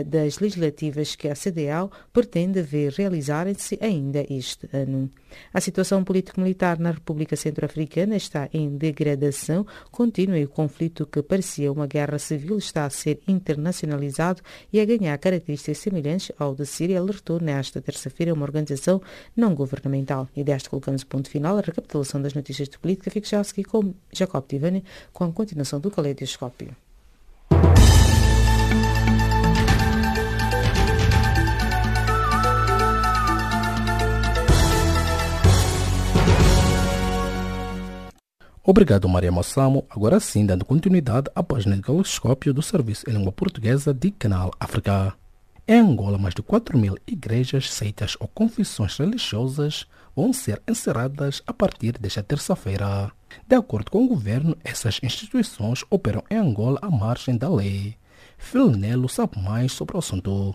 [0.07, 5.11] das legislativas que a CDAO pretende ver realizarem-se ainda este ano.
[5.53, 11.73] A situação político-militar na República Centro-Africana está em degradação contínua e o conflito que parecia
[11.73, 16.99] uma guerra civil está a ser internacionalizado e a ganhar características semelhantes ao da Síria,
[16.99, 19.01] alertou nesta terça-feira uma organização
[19.37, 20.29] não governamental.
[20.35, 23.11] E desta colocamos ponto final à recapitulação das notícias de política.
[23.11, 26.88] Fique já a seguir com Jacob Tivani com a continuação do Caleidoscópio.
[38.71, 39.87] Obrigado, Maria Mossamo.
[39.89, 44.51] Agora sim, dando continuidade à página de caloscópio do Serviço em Língua Portuguesa de Canal
[44.61, 45.15] África.
[45.67, 51.53] Em Angola, mais de 4 mil igrejas, seitas ou confissões religiosas vão ser encerradas a
[51.55, 53.11] partir desta terça-feira.
[53.47, 57.97] De acordo com o governo, essas instituições operam em Angola à margem da lei.
[58.37, 60.55] Filnelo sabe mais sobre o assunto.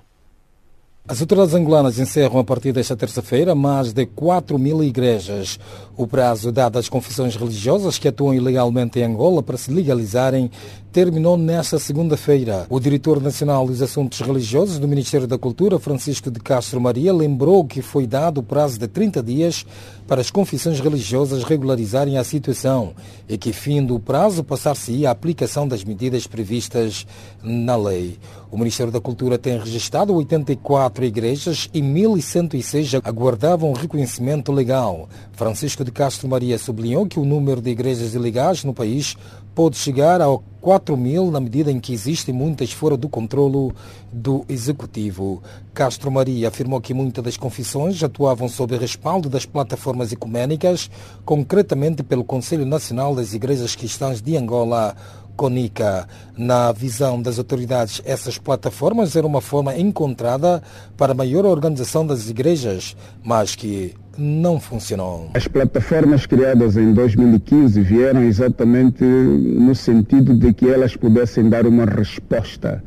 [1.06, 5.60] As autoridades angolanas encerram a partir desta terça-feira mais de 4 mil igrejas.
[5.98, 10.50] O prazo dado às confissões religiosas que atuam ilegalmente em Angola para se legalizarem
[10.94, 12.68] terminou nesta segunda-feira.
[12.70, 17.66] O diretor nacional dos assuntos religiosos do Ministério da Cultura, Francisco de Castro Maria, lembrou
[17.66, 19.66] que foi dado o prazo de 30 dias
[20.08, 22.94] para as confissões religiosas regularizarem a situação
[23.28, 27.08] e que, fim do prazo, passar-se-ia a aplicação das medidas previstas
[27.42, 28.20] na lei.
[28.52, 35.10] O Ministério da Cultura tem registrado 84 igrejas e 1.106 aguardavam reconhecimento legal.
[35.32, 39.18] Francisco de Castro Maria sublinhou que o número de igrejas ilegais no país
[39.56, 43.74] pode chegar a 4 mil na medida em que existem muitas fora do controlo
[44.12, 45.44] do Executivo.
[45.74, 50.90] Castro Maria afirmou que muitas das confissões atuavam sob respaldo das plataformas ecuménicas,
[51.26, 54.96] concretamente pelo Conselho Nacional das Igrejas Cristãs de Angola,
[55.36, 56.08] CONICA.
[56.38, 60.64] Na visão das autoridades, essas plataformas eram uma forma encontrada
[60.96, 65.30] para maior organização das igrejas, mas que não funcionou.
[65.34, 71.86] As plataformas criadas em 2015 vieram exatamente no sentido de que elas pudessem dar uma
[71.86, 72.84] resposta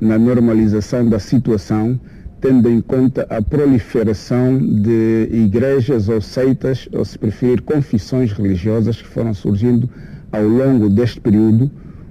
[0.00, 2.00] na normalização da situação,
[2.40, 9.08] tendo em conta a proliferação de igrejas ou seitas, ou se preferir, confissões religiosas que
[9.08, 9.88] foram surgindo
[10.32, 11.70] ao longo deste período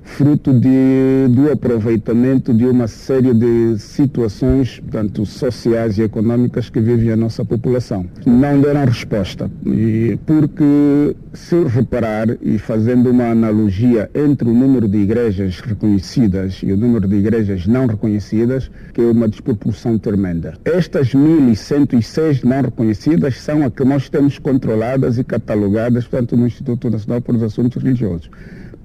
[0.10, 7.12] fruto de, do aproveitamento de uma série de situações, tanto sociais e econômicas que vive
[7.12, 8.06] a nossa população.
[8.26, 14.98] Não deram resposta, e porque se reparar e fazendo uma analogia entre o número de
[14.98, 20.56] igrejas reconhecidas e o número de igrejas não reconhecidas, que é uma desproporção tremenda.
[20.66, 26.90] Estas 1.106 não reconhecidas são as que nós temos controladas e catalogadas, portanto, no Instituto
[26.90, 28.30] Nacional para os Assuntos Religiosos.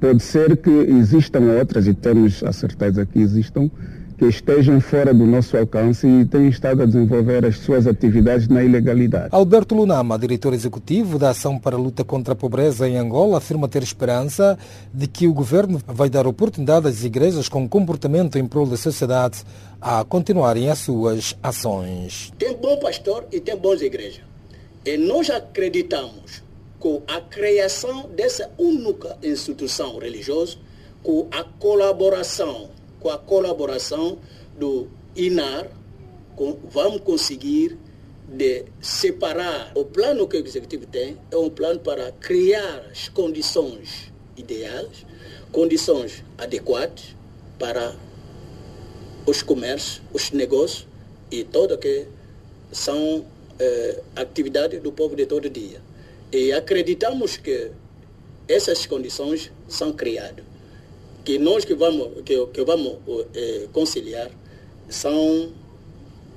[0.05, 3.71] Pode ser que existam outras, e temos a certeza que existam,
[4.19, 8.63] que estejam fora do nosso alcance e têm estado a desenvolver as suas atividades na
[8.63, 9.29] ilegalidade.
[9.31, 13.67] Alberto Lunama, diretor executivo da Ação para a Luta contra a Pobreza em Angola, afirma
[13.67, 14.59] ter esperança
[14.93, 19.43] de que o governo vai dar oportunidade às igrejas com comportamento em prol da sociedade
[19.81, 22.31] a continuarem as suas ações.
[22.39, 24.21] Tem bom pastor e tem bons igrejas.
[24.85, 26.45] E nós acreditamos
[26.85, 30.59] com a criação dessa única instituição religiosa,
[31.03, 32.69] com a colaboração,
[33.01, 34.19] com a colaboração
[34.59, 35.67] do INAR,
[36.37, 37.79] com, vamos conseguir
[38.29, 44.13] de separar o plano que o executivo tem é um plano para criar as condições
[44.37, 45.07] ideais,
[45.51, 47.17] condições adequadas
[47.59, 47.97] para
[49.25, 50.87] os comércios, os negócios
[51.31, 52.07] e tudo que
[52.71, 53.25] são
[53.59, 55.94] eh, atividades do povo de todo dia.
[56.35, 57.71] E acreditamos que
[58.49, 60.45] essas condições são criadas.
[61.25, 62.99] Que nós que vamos, que, que vamos
[63.33, 64.33] eh, conciliar
[64.89, 65.53] são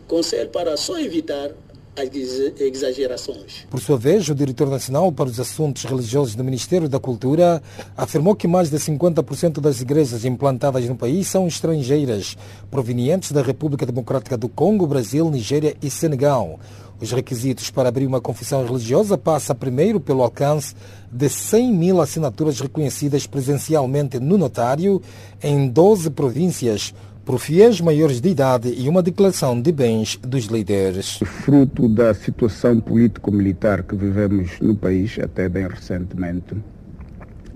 [0.07, 1.51] conselhos para só evitar
[1.99, 2.15] as
[2.59, 3.65] exagerações.
[3.71, 7.61] Por sua vez, o diretor nacional para os assuntos religiosos do Ministério da Cultura
[7.97, 12.37] afirmou que mais de 50% das igrejas implantadas no país são estrangeiras,
[12.69, 16.59] provenientes da República Democrática do Congo, Brasil, Nigéria e Senegal.
[16.99, 20.73] Os requisitos para abrir uma confissão religiosa passa primeiro pelo alcance
[21.11, 25.01] de 100 mil assinaturas reconhecidas presencialmente no notário
[25.41, 26.93] em 12 províncias
[27.23, 31.19] por fiéis maiores de idade e uma declaração de bens dos líderes.
[31.23, 36.55] Fruto da situação político-militar que vivemos no país até bem recentemente,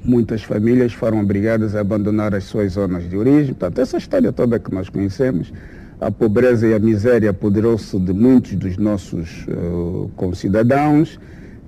[0.04, 3.54] muitas famílias foram obrigadas a abandonar as suas zonas de origem.
[3.54, 5.52] Portanto, essa história toda que nós conhecemos
[6.02, 11.20] a pobreza e a miséria apoderou-se de muitos dos nossos uh, concidadãos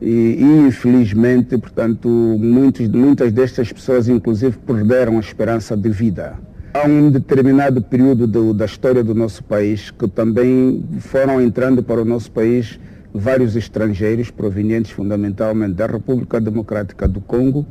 [0.02, 6.34] e, infelizmente, portanto, muitos, muitas destas pessoas, inclusive, perderam a esperança de vida.
[6.74, 12.02] Há um determinado período do, da história do nosso país que também foram entrando para
[12.02, 12.80] o nosso país
[13.14, 17.68] vários estrangeiros provenientes fundamentalmente da República Democrática do Congo,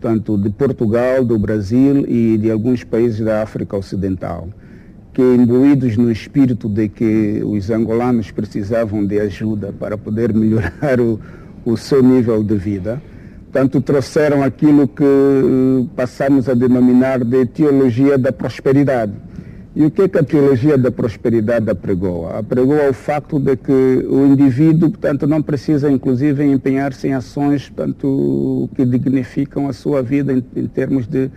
[0.00, 4.48] tanto de Portugal, do Brasil e de alguns países da África Ocidental,
[5.16, 11.18] que imbuídos no espírito de que os angolanos precisavam de ajuda para poder melhorar o,
[11.64, 13.00] o seu nível de vida,
[13.50, 19.14] tanto trouxeram aquilo que eh, passamos a denominar de teologia da prosperidade
[19.74, 22.28] e o que, é que a teologia da prosperidade apregou?
[22.30, 28.68] Apregou ao facto de que o indivíduo, portanto, não precisa, inclusive, empenhar-se em ações, portanto,
[28.74, 31.30] que dignificam a sua vida em, em termos de,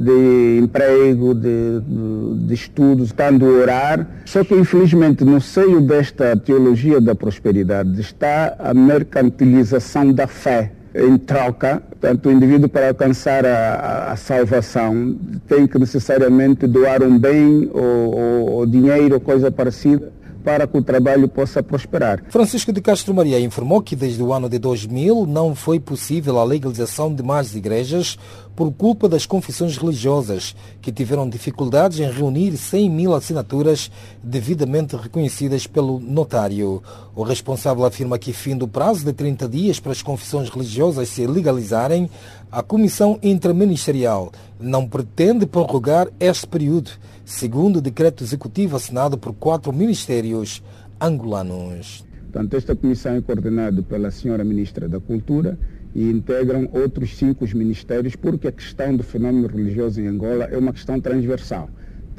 [0.00, 4.06] de emprego, de, de, de estudos, estando a orar.
[4.24, 11.18] Só que, infelizmente, no seio desta teologia da prosperidade está a mercantilização da fé em
[11.18, 17.70] troca, portanto, o indivíduo para alcançar a, a, salvação tem que necessariamente doar um bem
[17.72, 20.10] ou, ou, ou dinheiro ou coisa parecida
[20.44, 22.22] para que o trabalho possa prosperar.
[22.28, 26.44] Francisco de Castro Maria informou que desde o ano de 2000 não foi possível a
[26.44, 28.18] legalização de mais igrejas
[28.54, 33.90] por culpa das confissões religiosas, que tiveram dificuldades em reunir 100 mil assinaturas
[34.22, 36.82] devidamente reconhecidas pelo notário.
[37.14, 41.26] O responsável afirma que, fim do prazo de 30 dias para as confissões religiosas se
[41.26, 42.10] legalizarem,
[42.50, 46.90] a Comissão Interministerial não pretende prorrogar este período
[47.24, 50.62] segundo o decreto executivo assinado por quatro ministérios
[51.00, 52.04] angolanos.
[52.22, 55.58] Portanto, esta comissão é coordenada pela senhora Ministra da Cultura
[55.94, 60.72] e integram outros cinco ministérios, porque a questão do fenômeno religioso em Angola é uma
[60.72, 61.68] questão transversal.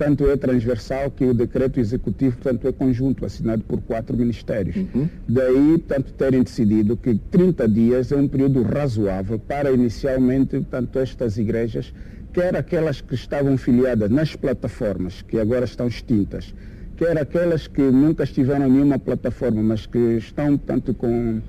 [0.02, 4.76] Tanto é transversal que o decreto executivo, portanto, é conjunto, assinado por quatro ministérios.
[4.76, 5.08] Uhum.
[5.30, 11.38] Daí, portanto, terem decidido que 30 dias é um período razoável para, inicialmente, portanto, estas
[11.38, 11.94] igrejas
[12.34, 16.52] quer aquelas que estavam filiadas nas plataformas, que agora estão extintas,
[16.98, 21.40] quer aquelas que nunca estiveram em nenhuma plataforma, mas que estão, tanto com,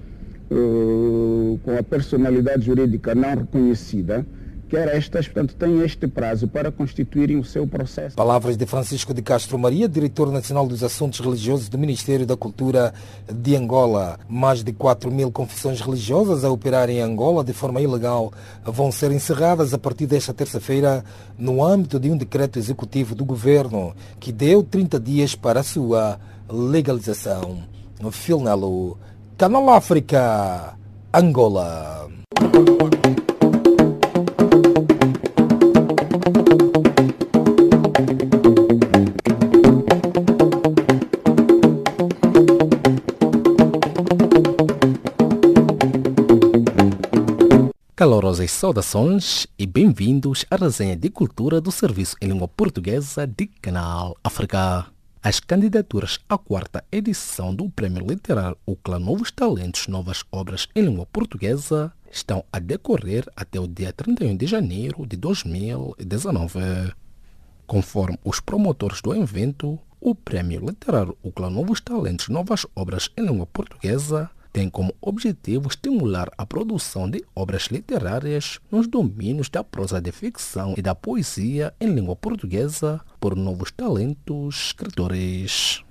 [0.50, 4.26] uh, com a personalidade jurídica não reconhecida,
[4.72, 8.16] quer estas, portanto, têm este prazo para constituírem o seu processo.
[8.16, 12.94] Palavras de Francisco de Castro Maria, diretor nacional dos assuntos religiosos do Ministério da Cultura
[13.30, 14.18] de Angola.
[14.26, 18.32] Mais de 4 mil confissões religiosas a operar em Angola de forma ilegal
[18.64, 21.04] vão ser encerradas a partir desta terça-feira
[21.36, 26.18] no âmbito de um decreto executivo do governo que deu 30 dias para a sua
[26.48, 27.58] legalização.
[28.10, 28.96] Filnelo,
[29.36, 30.78] Canal África,
[31.12, 32.08] Angola.
[48.02, 54.16] Calorosas saudações e bem-vindos à resenha de cultura do Serviço em Língua Portuguesa de Canal
[54.24, 54.86] África.
[55.22, 61.06] As candidaturas à quarta edição do Prêmio Literário UCLA Novos Talentos Novas Obras em Língua
[61.06, 66.58] Portuguesa estão a decorrer até o dia 31 de janeiro de 2019.
[67.68, 73.46] Conforme os promotores do evento, o Prêmio Literário UCLA Novos Talentos Novas Obras em Língua
[73.46, 80.12] Portuguesa tem como objetivo estimular a produção de obras literárias nos domínios da prosa de
[80.12, 85.82] ficção e da poesia em língua portuguesa por novos talentos escritores.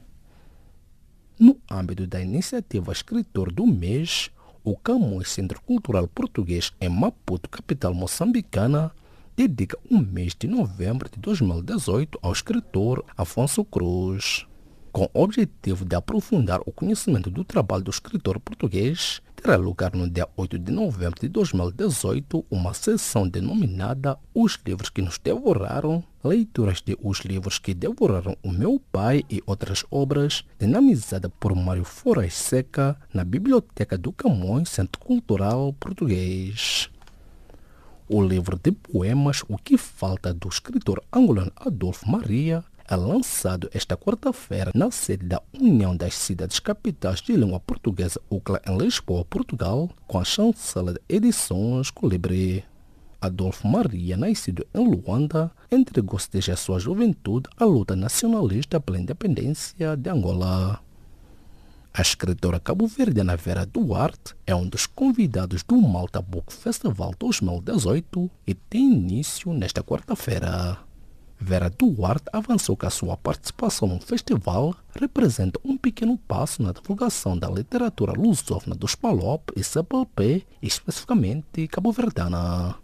[1.40, 4.30] No âmbito da iniciativa Escritor do Mês,
[4.64, 8.92] o Camões Centro Cultural Português em Maputo, capital moçambicana,
[9.36, 14.46] dedica o mês de novembro de 2018 ao escritor Afonso Cruz
[14.92, 20.10] com o objetivo de aprofundar o conhecimento do trabalho do escritor português, terá lugar no
[20.10, 26.82] dia 8 de novembro de 2018 uma sessão denominada Os Livros que Nos Devoraram, leituras
[26.82, 32.34] de Os Livros que Devoraram o Meu Pai e outras obras, dinamizada por Mário Foras
[32.34, 36.90] Seca na Biblioteca do Camões Centro Cultural Português.
[38.14, 42.62] O livro de poemas O que Falta do escritor angolano Adolfo Maria
[42.96, 48.78] lançado esta quarta-feira na sede da União das Cidades Capitais de Língua Portuguesa UCLA em
[48.78, 52.64] Lisboa, Portugal, com a chancela de Edições Colibri.
[53.22, 59.96] Adolfo Maria, nascido em Luanda, entregou-se desde a sua juventude à luta nacionalista pela independência
[59.96, 60.82] de Angola.
[61.94, 68.54] A escritora cabo-verdiana Vera Duarte é um dos convidados do Malta Book Festival 2018 e
[68.56, 70.91] tem início nesta quarta-feira.
[71.44, 77.36] Vera Duarte avançou que a sua participação no festival representa um pequeno passo na divulgação
[77.36, 82.76] da literatura lusófona dos PALOP e CPLP, especificamente cabo-verdiana.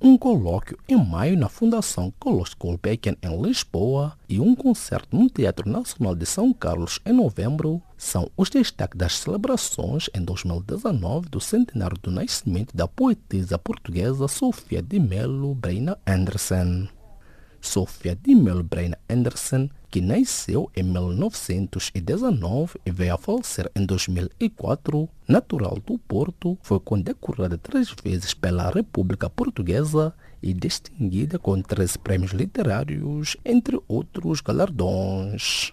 [0.00, 5.68] um colóquio em maio na Fundação Carlos Gulbenkian em Lisboa e um concerto no Teatro
[5.68, 11.98] Nacional de São Carlos em novembro são os destaques das celebrações em 2019 do centenário
[11.98, 16.88] do nascimento da poetisa portuguesa Sofia de Melo Breina Anderson.
[17.60, 25.08] Sofia de Melo Breina Anderson que nasceu em 1919 e veio a falecer em 2004,
[25.26, 32.32] natural do Porto, foi condecorada três vezes pela República Portuguesa e distinguida com três prêmios
[32.32, 35.72] literários, entre outros galardões.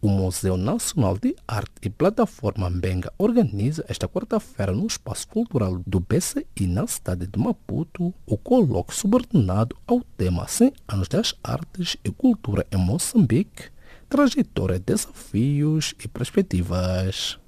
[0.00, 6.00] O Museu Nacional de Arte e Plataforma Mbenga organiza esta quarta-feira no Espaço Cultural do
[6.00, 12.10] BCI na cidade de Maputo o colóquio subordinado ao tema 100 anos das artes e
[12.10, 13.70] cultura em Moçambique,
[14.08, 17.38] trajetória, desafios e perspectivas.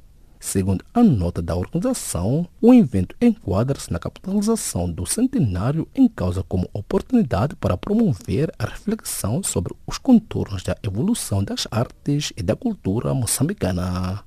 [0.41, 6.71] Segundo a nota da organização, o evento enquadra-se na capitalização do centenário em causa como
[6.73, 13.13] oportunidade para promover a reflexão sobre os contornos da evolução das artes e da cultura
[13.13, 14.23] moçambicana.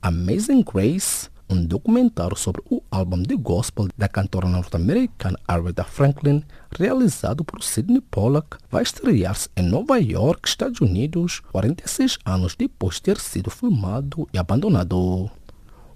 [0.00, 7.44] Amazing Grace um documentário sobre o álbum de gospel da cantora norte-americana Aretha Franklin, realizado
[7.44, 13.18] por Sidney Pollack, vai estrear-se em Nova York, Estados Unidos, 46 anos depois de ter
[13.18, 15.30] sido filmado e abandonado.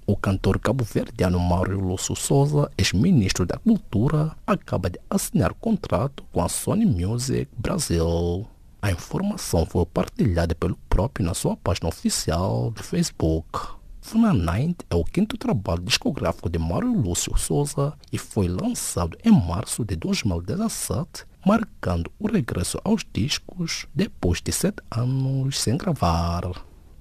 [0.05, 6.49] O cantor cabo-verdiano Mário Lúcio Souza, ex-ministro da Cultura, acaba de assinar contrato com a
[6.49, 8.47] Sony Music Brasil.
[8.81, 13.82] A informação foi partilhada pelo próprio na sua página oficial do Facebook.
[14.03, 19.31] Funa Night é o quinto trabalho discográfico de Mário Lúcio Souza e foi lançado em
[19.31, 26.43] março de 2017, marcando o regresso aos discos depois de sete anos sem gravar.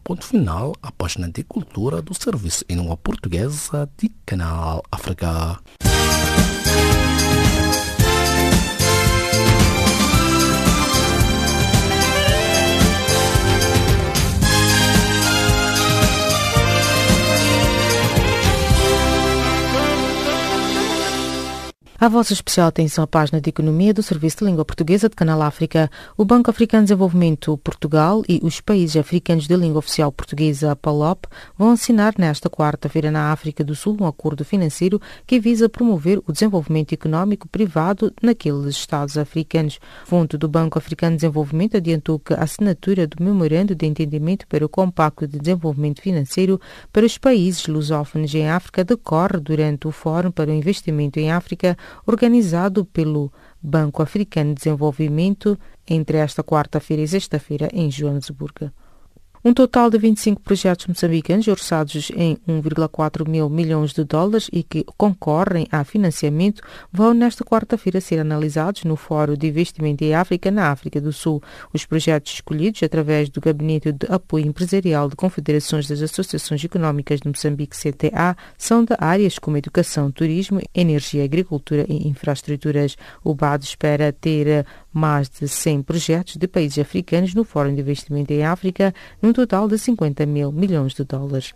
[0.04, 5.60] Ponto final, a página de cultura do Serviço em Língua Portuguesa de Canal África.
[22.02, 25.40] A vossa especial atenção à página de Economia do Serviço de Língua Portuguesa de Canal
[25.44, 25.88] África.
[26.18, 31.28] O Banco Africano de Desenvolvimento Portugal e os países africanos de língua oficial portuguesa, PALOP,
[31.56, 36.32] vão assinar nesta quarta-feira na África do Sul um acordo financeiro que visa promover o
[36.32, 39.80] desenvolvimento económico privado naqueles Estados africanos.
[40.04, 44.66] Fonte do Banco Africano de Desenvolvimento adiantou que a assinatura do Memorando de Entendimento para
[44.66, 46.60] o Compacto de Desenvolvimento Financeiro
[46.92, 51.78] para os países lusófonos em África decorre durante o Fórum para o Investimento em África
[52.06, 53.32] organizado pelo
[53.62, 58.72] Banco Africano de Desenvolvimento entre esta quarta-feira e sexta-feira em Joanesburgo.
[59.44, 64.86] Um total de 25 projetos moçambicanos orçados em 1,4 mil milhões de dólares e que
[64.96, 66.62] concorrem a financiamento
[66.94, 71.42] vão nesta quarta-feira ser analisados no Fórum de Investimento em África, na África do Sul.
[71.74, 77.28] Os projetos escolhidos através do Gabinete de Apoio Empresarial de Confederações das Associações Económicas de
[77.28, 82.96] Moçambique, CTA, são de áreas como educação, turismo, energia, agricultura e infraestruturas.
[83.24, 88.32] O BAD espera ter mais de 100 projetos de países africanos no Fórum de Investimento
[88.34, 91.54] em África, num total de 50 mil milhões de dólares.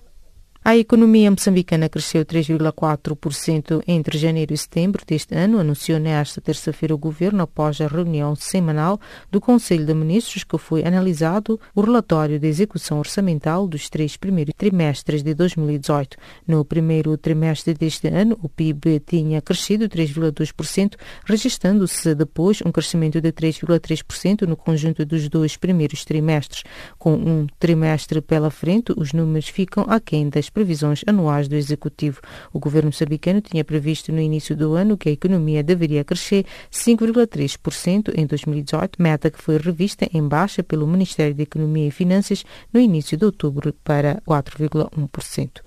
[0.68, 6.98] A economia moçambicana cresceu 3,4% entre janeiro e setembro deste ano, anunciou nesta terça-feira o
[6.98, 9.00] governo após a reunião semanal
[9.30, 14.56] do Conselho de Ministros que foi analisado o relatório de execução orçamental dos três primeiros
[14.58, 16.18] trimestres de 2018.
[16.48, 20.96] No primeiro trimestre deste ano, o PIB tinha crescido 3,2%,
[21.26, 26.64] registrando-se depois um crescimento de 3,3% no conjunto dos dois primeiros trimestres.
[26.98, 32.22] Com um trimestre pela frente, os números ficam aquém das previsões anuais do Executivo.
[32.54, 38.14] O governo moçambicano tinha previsto no início do ano que a economia deveria crescer 5,3%
[38.16, 42.80] em 2018, meta que foi revista em baixa pelo Ministério da Economia e Finanças no
[42.80, 45.62] início de outubro para 4,1%.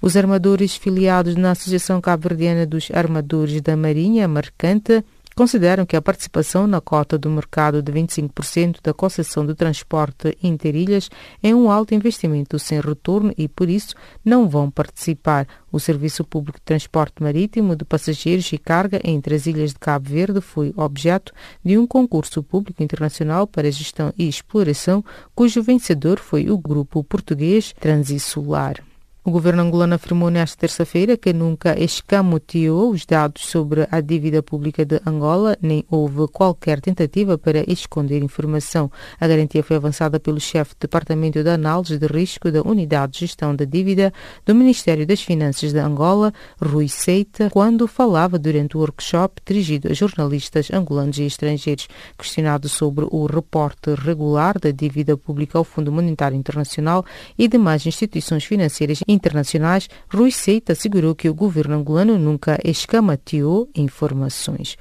[0.00, 5.04] Os armadores filiados na Associação Cabo-Verdiana dos Armadores da Marinha Mercante
[5.40, 11.08] consideram que a participação na cota do mercado de 25% da concessão de transporte interilhas
[11.42, 15.46] é um alto investimento sem retorno e, por isso, não vão participar.
[15.72, 20.10] O Serviço Público de Transporte Marítimo de Passageiros e Carga entre as ilhas de Cabo
[20.10, 21.32] Verde foi objeto
[21.64, 25.02] de um concurso público internacional para gestão e exploração,
[25.34, 28.89] cujo vencedor foi o grupo português Transisolar.
[29.22, 34.82] O governo angolano afirmou nesta terça-feira que nunca escamoteou os dados sobre a dívida pública
[34.82, 38.90] de Angola, nem houve qualquer tentativa para esconder informação.
[39.20, 43.18] A garantia foi avançada pelo chefe do Departamento de Análise de Risco da Unidade de
[43.20, 44.10] Gestão da Dívida
[44.46, 49.92] do Ministério das Finanças de Angola, Rui Seita, quando falava durante o workshop dirigido a
[49.92, 51.88] jornalistas angolanos e estrangeiros.
[52.16, 57.04] Questionado sobre o reporte regular da dívida pública ao Fundo Monetário Internacional
[57.38, 64.76] e demais instituições financeiras internacionais, Rui Seita assegurou que o governo angolano nunca escamateou informações.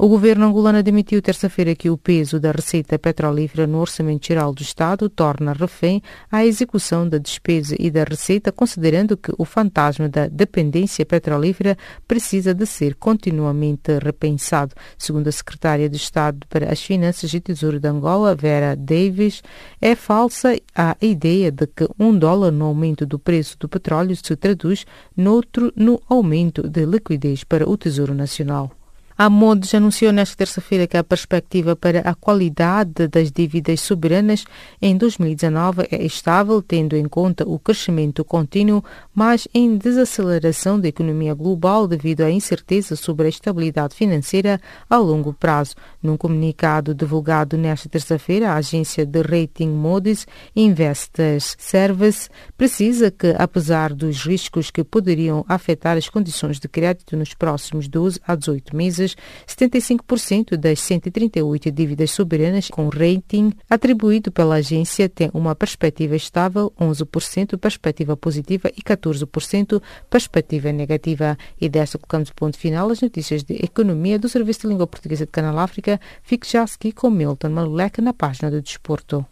[0.00, 4.62] O governo angolano admitiu terça-feira que o peso da receita petrolífera no Orçamento Geral do
[4.62, 10.28] Estado torna refém a execução da despesa e da receita, considerando que o fantasma da
[10.28, 11.76] dependência petrolífera
[12.06, 14.72] precisa de ser continuamente repensado.
[14.96, 19.42] Segundo a secretária de Estado para as Finanças e Tesouro de Angola, Vera Davis,
[19.80, 24.36] é falsa a ideia de que um dólar no aumento do preço do petróleo se
[24.36, 24.86] traduz
[25.16, 28.77] noutro no aumento de liquidez para o Tesouro Nacional.
[29.20, 34.44] A Modes anunciou nesta terça-feira que a perspectiva para a qualidade das dívidas soberanas
[34.80, 41.34] em 2019 é estável, tendo em conta o crescimento contínuo, mas em desaceleração da economia
[41.34, 45.74] global devido à incerteza sobre a estabilidade financeira a longo prazo.
[46.00, 53.92] Num comunicado divulgado nesta terça-feira, a agência de rating Moody's Investors Service precisa que, apesar
[53.92, 59.07] dos riscos que poderiam afetar as condições de crédito nos próximos 12 a 18 meses,
[59.46, 67.58] 75% das 138 dívidas soberanas com rating atribuído pela agência têm uma perspectiva estável, 11%
[67.58, 71.36] perspectiva positiva e 14% perspectiva negativa.
[71.60, 75.32] E desta colocamos ponto final as notícias de economia do Serviço de Língua Portuguesa de
[75.32, 76.00] Canal África.
[76.22, 79.24] Fique já aqui com Milton Malulek na página do Desporto.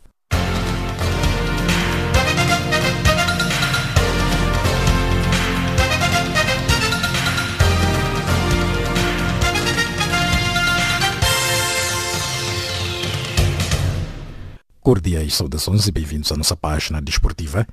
[14.87, 17.67] Cordiais saudações e bem-vindos à nossa página desportiva.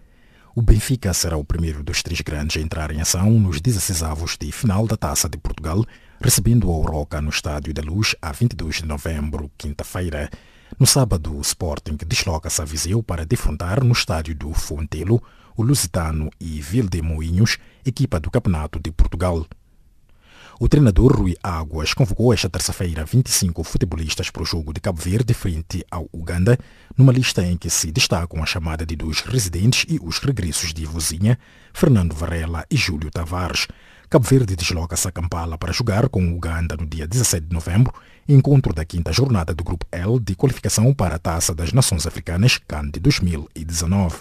[0.56, 4.36] O Benfica será o primeiro dos três grandes a entrar em ação nos 16 avos
[4.36, 5.86] de final da Taça de Portugal,
[6.20, 10.28] recebendo o Roca no Estádio da Luz a 22 de novembro, quinta-feira.
[10.80, 15.22] No sábado, o Sporting desloca-se a Viseu para defrontar no Estádio do Fontelo
[15.56, 19.46] o Lusitano e Vildemoinhos, equipa do Campeonato de Portugal.
[20.60, 25.34] O treinador Rui Águas convocou esta terça-feira 25 futebolistas para o jogo de Cabo Verde
[25.34, 26.58] frente ao Uganda,
[26.96, 30.86] numa lista em que se destacam a chamada de dos residentes e os regressos de
[30.86, 31.40] Vozinha,
[31.74, 33.68] Fernando Varela e Júlio Tavares.
[34.08, 37.92] Cabo Verde desloca-se a Kampala para jogar com o Uganda no dia 17 de novembro,
[38.30, 42.60] encontro da quinta jornada do Grupo L de qualificação para a Taça das Nações Africanas
[42.60, 44.18] CAN de 2019.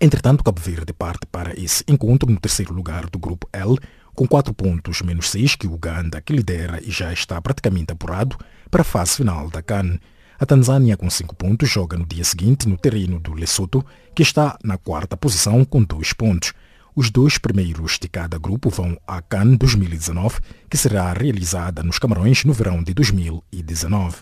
[0.00, 3.76] Entretanto, Cabo Verde parte para esse encontro no terceiro lugar do Grupo L,
[4.18, 8.36] com 4 pontos menos 6 que Uganda, que lidera e já está praticamente apurado
[8.68, 9.96] para a fase final da CAN.
[10.40, 14.58] A Tanzânia, com 5 pontos, joga no dia seguinte no terreno do Lesotho, que está
[14.64, 16.52] na quarta posição com 2 pontos.
[16.96, 22.44] Os dois primeiros de cada grupo vão à CAN 2019, que será realizada nos Camarões
[22.44, 24.16] no verão de 2019.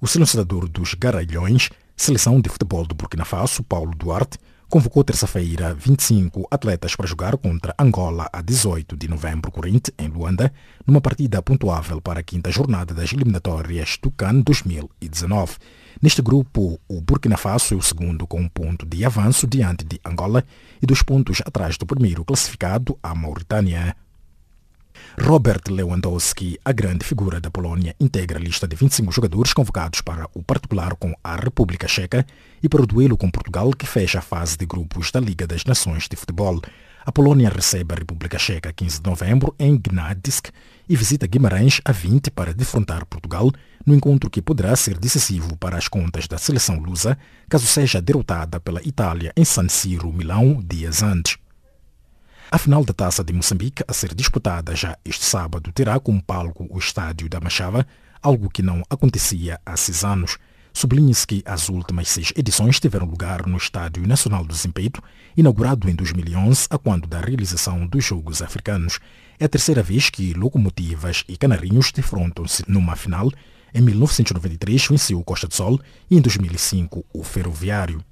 [0.00, 4.38] O selecionador dos Garalhões, seleção de futebol do Burkina Faso, Paulo Duarte,
[4.72, 10.50] convocou terça-feira 25 atletas para jogar contra Angola a 18 de novembro corrente, em Luanda,
[10.86, 15.58] numa partida pontuável para a quinta jornada das eliminatórias do CAN 2019.
[16.00, 20.00] Neste grupo, o Burkina Faso é o segundo com um ponto de avanço diante de
[20.02, 20.42] Angola
[20.80, 23.94] e dois pontos atrás do primeiro classificado, a Mauritânia.
[25.20, 30.28] Robert Lewandowski, a grande figura da Polônia, integra a lista de 25 jogadores convocados para
[30.34, 32.26] o particular com a República Checa
[32.62, 35.64] e para o duelo com Portugal, que fecha a fase de grupos da Liga das
[35.64, 36.60] Nações de Futebol.
[37.04, 40.50] A Polônia recebe a República Checa 15 de novembro em Gdańsk
[40.88, 43.50] e visita Guimarães a 20 para defrontar Portugal
[43.84, 48.60] no encontro que poderá ser decisivo para as contas da seleção lusa, caso seja derrotada
[48.60, 51.41] pela Itália em San Siro, Milão, dias antes.
[52.54, 56.66] A final da Taça de Moçambique, a ser disputada já este sábado, terá como palco
[56.68, 57.86] o estádio da Machava,
[58.20, 60.36] algo que não acontecia há seis anos.
[60.70, 65.02] Sublinhe-se que as últimas seis edições tiveram lugar no Estádio Nacional do Zimpeito,
[65.34, 69.00] inaugurado em 2011, a quando da realização dos Jogos Africanos.
[69.40, 73.32] É a terceira vez que locomotivas e canarinhos defrontam-se numa final.
[73.72, 75.80] Em 1993 venceu o Costa do Sol
[76.10, 78.04] e em 2005 o Ferroviário.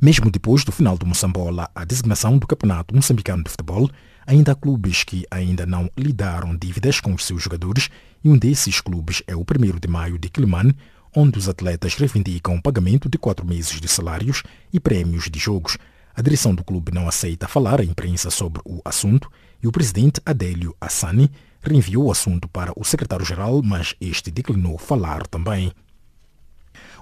[0.00, 3.90] Mesmo depois do final do Moçambola, a designação do Campeonato Moçambicano de Futebol,
[4.26, 7.88] ainda há clubes que ainda não lidaram dívidas com os seus jogadores
[8.22, 10.76] e um desses clubes é o 1 de maio de Quilimane,
[11.14, 15.76] onde os atletas reivindicam o pagamento de quatro meses de salários e prêmios de jogos.
[16.14, 19.30] A A direção do clube não aceita falar à imprensa sobre o assunto
[19.62, 21.30] e o presidente Adélio Assani
[21.62, 25.72] reenviou o assunto para o secretário-geral, mas este declinou falar também.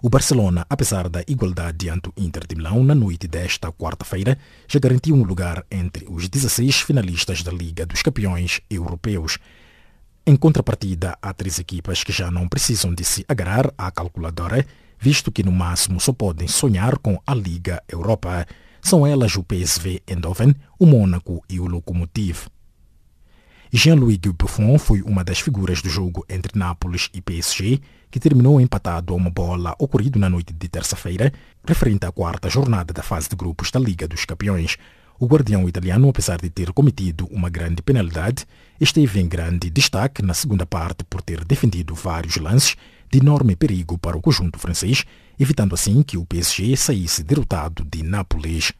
[0.00, 4.38] O Barcelona, apesar da igualdade diante do Inter de Milão na noite desta quarta-feira,
[4.68, 9.38] já garantiu um lugar entre os 16 finalistas da Liga dos Campeões Europeus.
[10.24, 14.64] Em contrapartida, há três equipas que já não precisam de se agarrar à calculadora,
[15.00, 18.46] visto que no máximo só podem sonhar com a Liga Europa.
[18.80, 22.46] São elas o PSV Eindhoven, o Mônaco e o Lokomotiv.
[23.70, 27.78] Jean-Louis Buffon foi uma das figuras do jogo entre Nápoles e PSG,
[28.10, 31.30] que terminou empatado a uma bola ocorrido na noite de terça-feira,
[31.66, 34.78] referente à quarta jornada da fase de grupos da Liga dos Campeões.
[35.20, 38.46] O guardião italiano, apesar de ter cometido uma grande penalidade,
[38.80, 42.74] esteve em grande destaque na segunda parte por ter defendido vários lances
[43.10, 45.04] de enorme perigo para o conjunto francês,
[45.38, 48.72] evitando assim que o PSG saísse derrotado de Nápoles.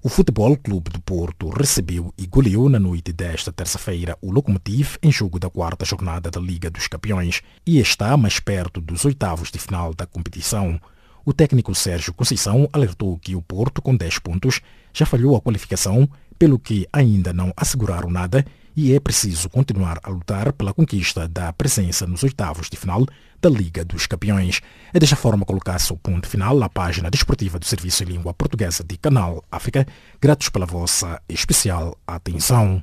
[0.00, 5.10] O Futebol Clube do Porto recebeu e goleou na noite desta terça-feira o Lokomotiv em
[5.10, 9.58] jogo da quarta jornada da Liga dos Campeões e está mais perto dos oitavos de
[9.58, 10.80] final da competição.
[11.24, 14.60] O técnico Sérgio Conceição alertou que o Porto, com 10 pontos,
[14.94, 18.46] já falhou a qualificação, pelo que ainda não asseguraram nada
[18.78, 23.04] e é preciso continuar a lutar pela conquista da presença nos oitavos de final
[23.42, 24.60] da Liga dos Campeões.
[24.94, 28.84] É desta forma colocar-se o ponto final à página desportiva do Serviço em Língua Portuguesa
[28.84, 29.84] de Canal África.
[30.20, 32.80] Gratos pela vossa especial atenção.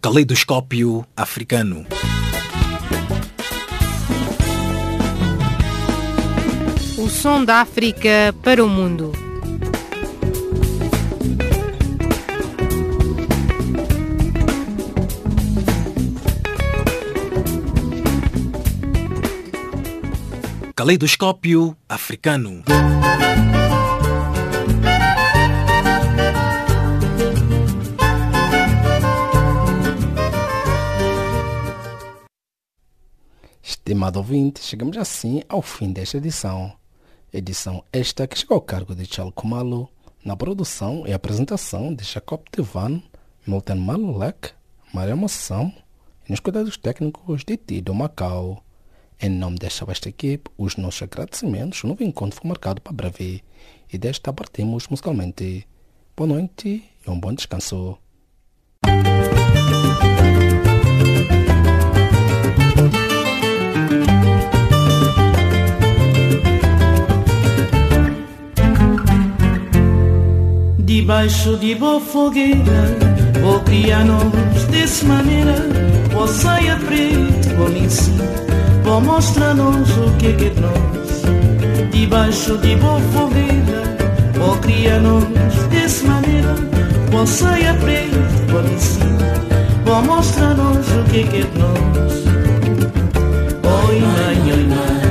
[0.00, 1.84] Caleidoscópio Africano.
[6.96, 9.10] O som da África para o mundo.
[20.76, 22.62] Caleidoscópio Africano.
[33.60, 36.83] Estimado ouvinte, chegamos assim ao fim desta edição.
[37.36, 39.90] Edição esta que chegou ao cargo de Charles Kumalo,
[40.24, 43.02] na produção e apresentação de Jacob Tevan,
[43.44, 44.52] Milton Malulek,
[44.92, 45.74] Maria Moção
[46.28, 48.62] e nos cuidados técnicos de Tido Macau.
[49.20, 51.82] Em nome desta vasta equipe, os nossos agradecimentos.
[51.82, 53.42] O novo encontro foi marcado para breve
[53.92, 55.66] e desta partimos musicalmente.
[56.16, 57.98] Boa noite e um bom descanso.
[71.04, 72.96] Debaixo de boa fogueira
[73.42, 75.54] Vou criar-nos desse maneira
[76.10, 78.24] Vou saia preto, vou ensinar
[78.82, 81.90] Vou mostrar-nos o que é que é nós.
[81.92, 83.82] Debaixo de boa fogueira
[84.38, 85.26] Vou criar-nos
[85.68, 86.54] desse maneira
[87.10, 88.16] Vou saia preto,
[88.50, 89.44] vou ensinar
[89.84, 92.24] Vou mostrar-nos o que é que é nós.
[93.62, 95.04] Oi mãe, oi mãe.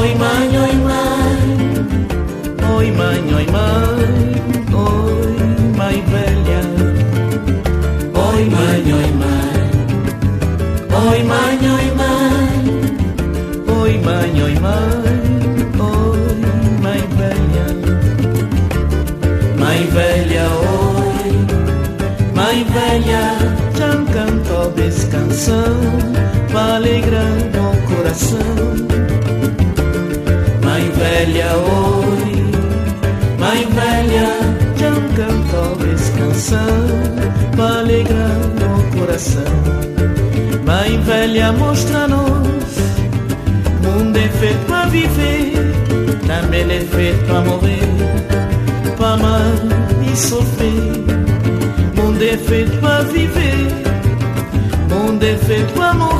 [0.00, 1.64] Oi mãe, oi mãe.
[2.76, 4.33] Oi mãe, oi mãe
[5.94, 6.60] Oi velha.
[8.26, 9.62] Oi mãe, oi mãe.
[11.06, 12.58] Oi mãe, oi mãe.
[13.80, 15.14] Oi mãe, oi mãe.
[15.78, 16.34] Oi
[16.82, 17.66] mãe velha.
[19.56, 21.32] Mãe velha, oi.
[22.34, 23.24] Mãe velha
[23.78, 24.66] Já cantou
[26.52, 28.56] Para alegrar meu coração.
[30.60, 32.33] Mãe velha, oi
[36.34, 36.66] canção
[37.56, 39.42] Para alegrar meu coração.
[40.66, 42.74] Mãe velha, mostra-nos
[43.82, 45.52] Mundo é feito para viver
[46.26, 47.78] Também é feito para morrer.
[48.96, 49.54] Para amar
[50.10, 51.04] e sofrer
[51.94, 53.68] Mundo é feito para viver
[54.88, 56.13] Mundo é feito para morrer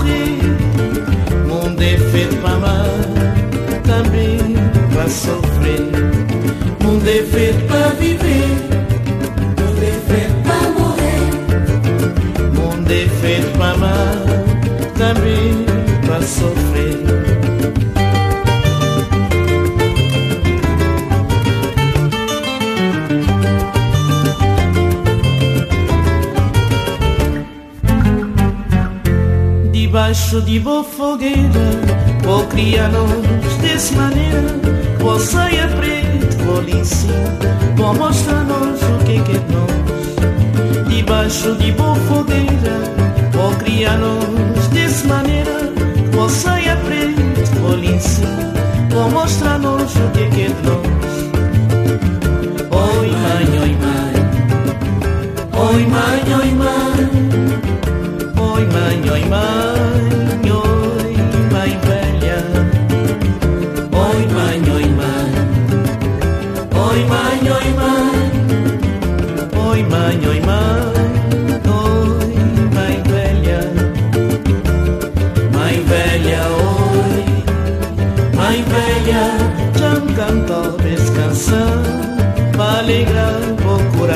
[30.35, 34.43] Debaixo de boa fogueira Vou criar-nos dessa maneira.
[34.99, 37.39] Vou saia preto, vou lhe ensinar
[37.77, 40.89] Vou mostrar-nos o que é que é nós.
[40.89, 42.45] Debaixo de boa fogueira
[43.59, 45.73] criar-nos dessa maneira.
[46.11, 48.53] Você aprende, vou lhe ensinar,
[48.91, 50.84] vou mostrar-nos o que é que é nós.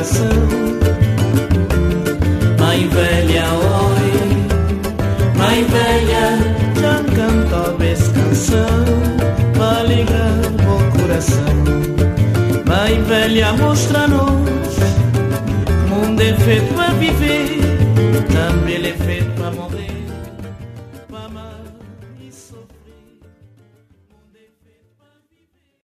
[0.09, 0.31] coração.
[2.59, 4.11] Mãe velha, oi,
[5.37, 6.39] mãe velha,
[6.81, 8.85] já canto vez canção,
[9.57, 10.33] para ligar
[10.65, 11.55] o coração.
[12.67, 14.79] Mãe velha, mostra-nos,
[15.89, 17.48] mundo é feito é viver.